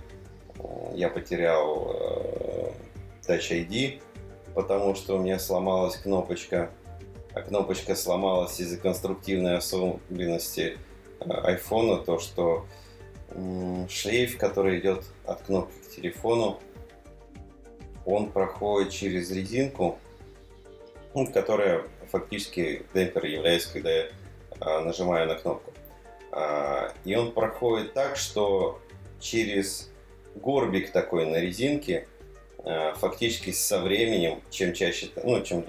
[0.94, 2.72] Я потерял э,
[3.28, 4.02] Touch ID,
[4.54, 6.70] потому что у меня сломалась кнопочка,
[7.34, 10.78] а кнопочка сломалась из-за конструктивной особенности
[11.20, 12.66] айфона, то что
[13.90, 16.60] шлейф, который идет от кнопки к телефону,
[18.06, 20.00] он проходит через резинку,
[21.14, 24.06] ну, которая фактически демпфер является, когда я
[24.60, 25.72] а, нажимаю на кнопку.
[26.32, 28.80] А, и он проходит так, что
[29.20, 29.90] через
[30.36, 32.08] горбик такой на резинке
[32.64, 35.66] а, фактически со временем, чем чаще, ну, чем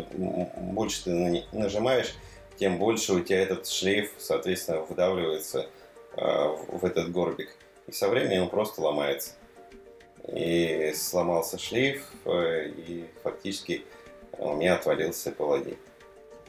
[0.74, 2.14] больше ты нажимаешь,
[2.56, 5.68] тем больше у тебя этот шлейф, соответственно, выдавливается
[6.16, 7.56] в этот горбик.
[7.86, 9.32] И со временем он просто ломается
[10.28, 13.84] и сломался шлейф, э, и фактически
[14.38, 15.76] у меня отвалился Apple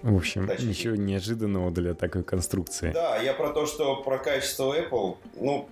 [0.01, 0.67] В общем, Точнее.
[0.69, 2.91] ничего неожиданного для такой конструкции.
[2.91, 5.69] Да, я про то, что про качество Apple, ну,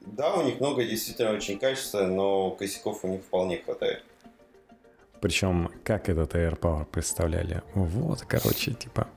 [0.00, 4.02] да, у них много действительно очень качества, но косяков у них вполне хватает.
[5.20, 7.62] Причем, как этот AirPower представляли?
[7.74, 9.08] Вот, короче, типа,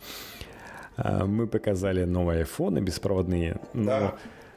[0.97, 4.15] мы показали новые айфоны беспроводные, но да.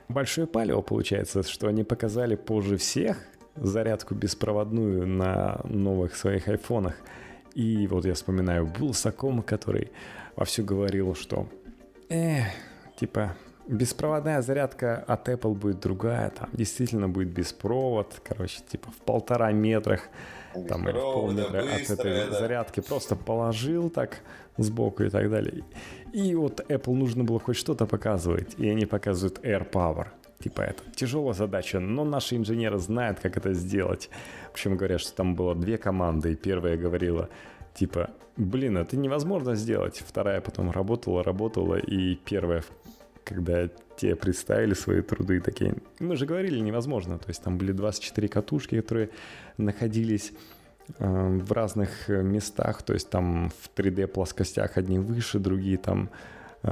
[0.09, 3.17] большое палево получается, что они показали позже всех,
[3.57, 6.95] зарядку беспроводную на новых своих айфонах.
[7.55, 9.91] И вот я вспоминаю Булсакома, который
[10.37, 11.49] вовсю говорил, что
[12.11, 12.43] э,
[12.97, 13.35] типа
[13.67, 20.03] беспроводная зарядка от Apple будет другая, там действительно будет беспровод, короче, типа в полтора метрах,
[20.69, 22.39] там или в полметра от этой да.
[22.39, 24.21] зарядки просто положил так
[24.57, 25.65] сбоку и так далее.
[26.13, 30.09] И вот Apple нужно было хоть что-то показывать, и они показывают AirPower.
[30.39, 34.11] Типа это тяжелая задача, но наши инженеры знают, как это сделать.
[34.53, 37.29] Причем говорят, что там было две команды, и первая говорила,
[37.75, 40.03] типа, блин, это невозможно сделать.
[40.07, 42.63] Вторая потом работала, работала, и первая,
[43.25, 47.19] когда те представили свои труды, такие, мы же говорили, невозможно.
[47.19, 49.11] То есть там были 24 катушки, которые
[49.57, 50.33] находились
[50.99, 56.11] э, в разных местах, то есть там в 3D плоскостях одни выше, другие там
[56.63, 56.71] э,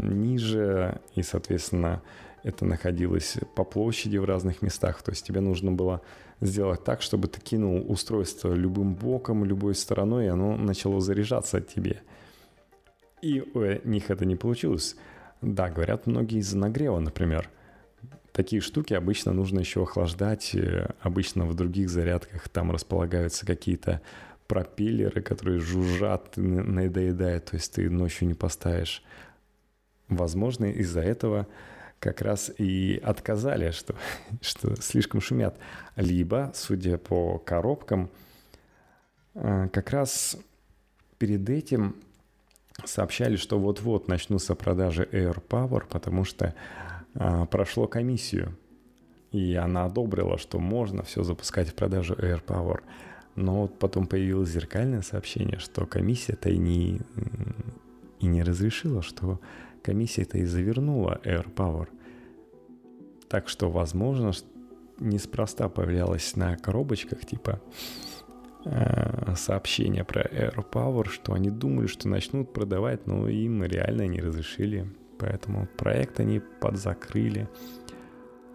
[0.00, 2.02] ниже, и, соответственно,
[2.42, 5.02] это находилось по площади в разных местах.
[5.02, 6.00] То есть тебе нужно было
[6.40, 11.68] сделать так, чтобы ты кинул устройство любым боком, любой стороной, и оно начало заряжаться от
[11.68, 12.00] тебе.
[13.20, 14.96] И у них это не получилось.
[15.40, 17.48] Да, говорят многие из-за нагрева, например.
[18.32, 20.56] Такие штуки обычно нужно еще охлаждать.
[21.00, 24.00] Обычно в других зарядках там располагаются какие-то
[24.46, 29.02] пропеллеры, которые жужжат, надоедают, то есть ты ночью не поставишь.
[30.08, 31.46] Возможно, из-за этого
[32.00, 33.94] как раз и отказали, что,
[34.40, 35.58] что слишком шумят.
[35.96, 38.10] Либо, судя по коробкам,
[39.34, 40.36] э, как раз
[41.18, 41.96] перед этим
[42.84, 46.54] сообщали, что вот-вот начнутся продажи AirPower, потому что
[47.14, 48.56] а, прошло комиссию,
[49.32, 52.80] и она одобрила, что можно все запускать в продажу AirPower.
[53.34, 57.00] Но вот потом появилось зеркальное сообщение, что комиссия-то и не,
[58.20, 59.40] и не разрешила, что
[59.82, 61.88] комиссия-то и завернула AirPower.
[63.28, 64.32] Так что, возможно,
[64.98, 67.60] неспроста появлялось на коробочках, типа,
[68.64, 74.86] э, сообщение про AirPower, что они думали, что начнут продавать, но им реально не разрешили.
[75.18, 77.48] Поэтому проект они подзакрыли.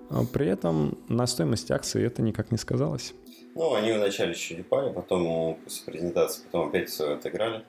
[0.09, 3.13] А при этом на стоимость акции это никак не сказалось.
[3.55, 7.63] Ну, они вначале щелепали, потом после презентации, потом опять все отыграли.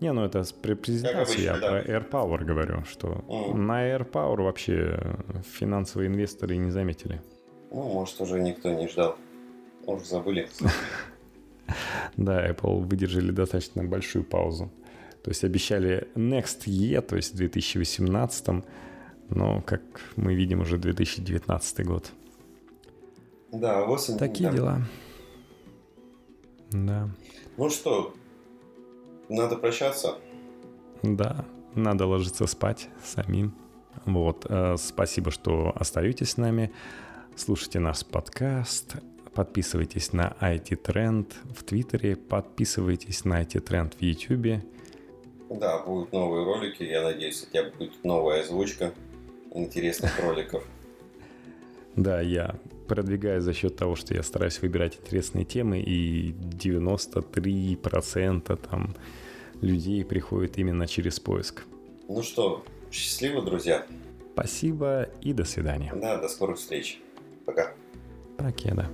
[0.00, 1.68] Не, ну это при презентации обычно, я да.
[1.68, 3.54] про AirPower говорю, что mm.
[3.54, 5.16] на AirPower вообще
[5.58, 7.20] финансовые инвесторы не заметили.
[7.70, 9.16] Ну, может, уже никто не ждал.
[9.86, 10.48] Может, забыли.
[12.16, 14.70] Да, Apple выдержали достаточно большую паузу
[15.22, 18.64] То есть обещали next year, то есть в 2018,
[19.30, 19.82] но, как
[20.16, 22.10] мы видим, уже 2019 год.
[23.52, 24.18] Да, осень.
[24.18, 24.56] Такие да.
[24.56, 24.82] дела.
[26.70, 27.08] Да.
[27.56, 28.14] Ну что,
[29.28, 30.18] надо прощаться?
[31.02, 31.44] Да,
[31.74, 33.54] надо ложиться спать самим.
[34.04, 36.72] Вот, э, спасибо, что остаетесь с нами.
[37.36, 38.96] Слушайте наш подкаст,
[39.34, 44.62] подписывайтесь на IT Trend в Твиттере, подписывайтесь на IT Trend в Ютубе.
[45.48, 48.92] Да, будут новые ролики, я надеюсь, хотя бы будет новая озвучка
[49.52, 50.62] интересных роликов.
[51.96, 52.54] Да, я
[52.86, 58.94] продвигаю за счет того, что я стараюсь выбирать интересные темы, и 93% там
[59.60, 61.64] людей приходит именно через поиск.
[62.08, 63.84] Ну что, счастливо, друзья.
[64.32, 65.92] Спасибо и до свидания.
[65.94, 67.00] Да, до скорых встреч.
[67.44, 67.74] Пока.
[68.38, 68.88] Покеда.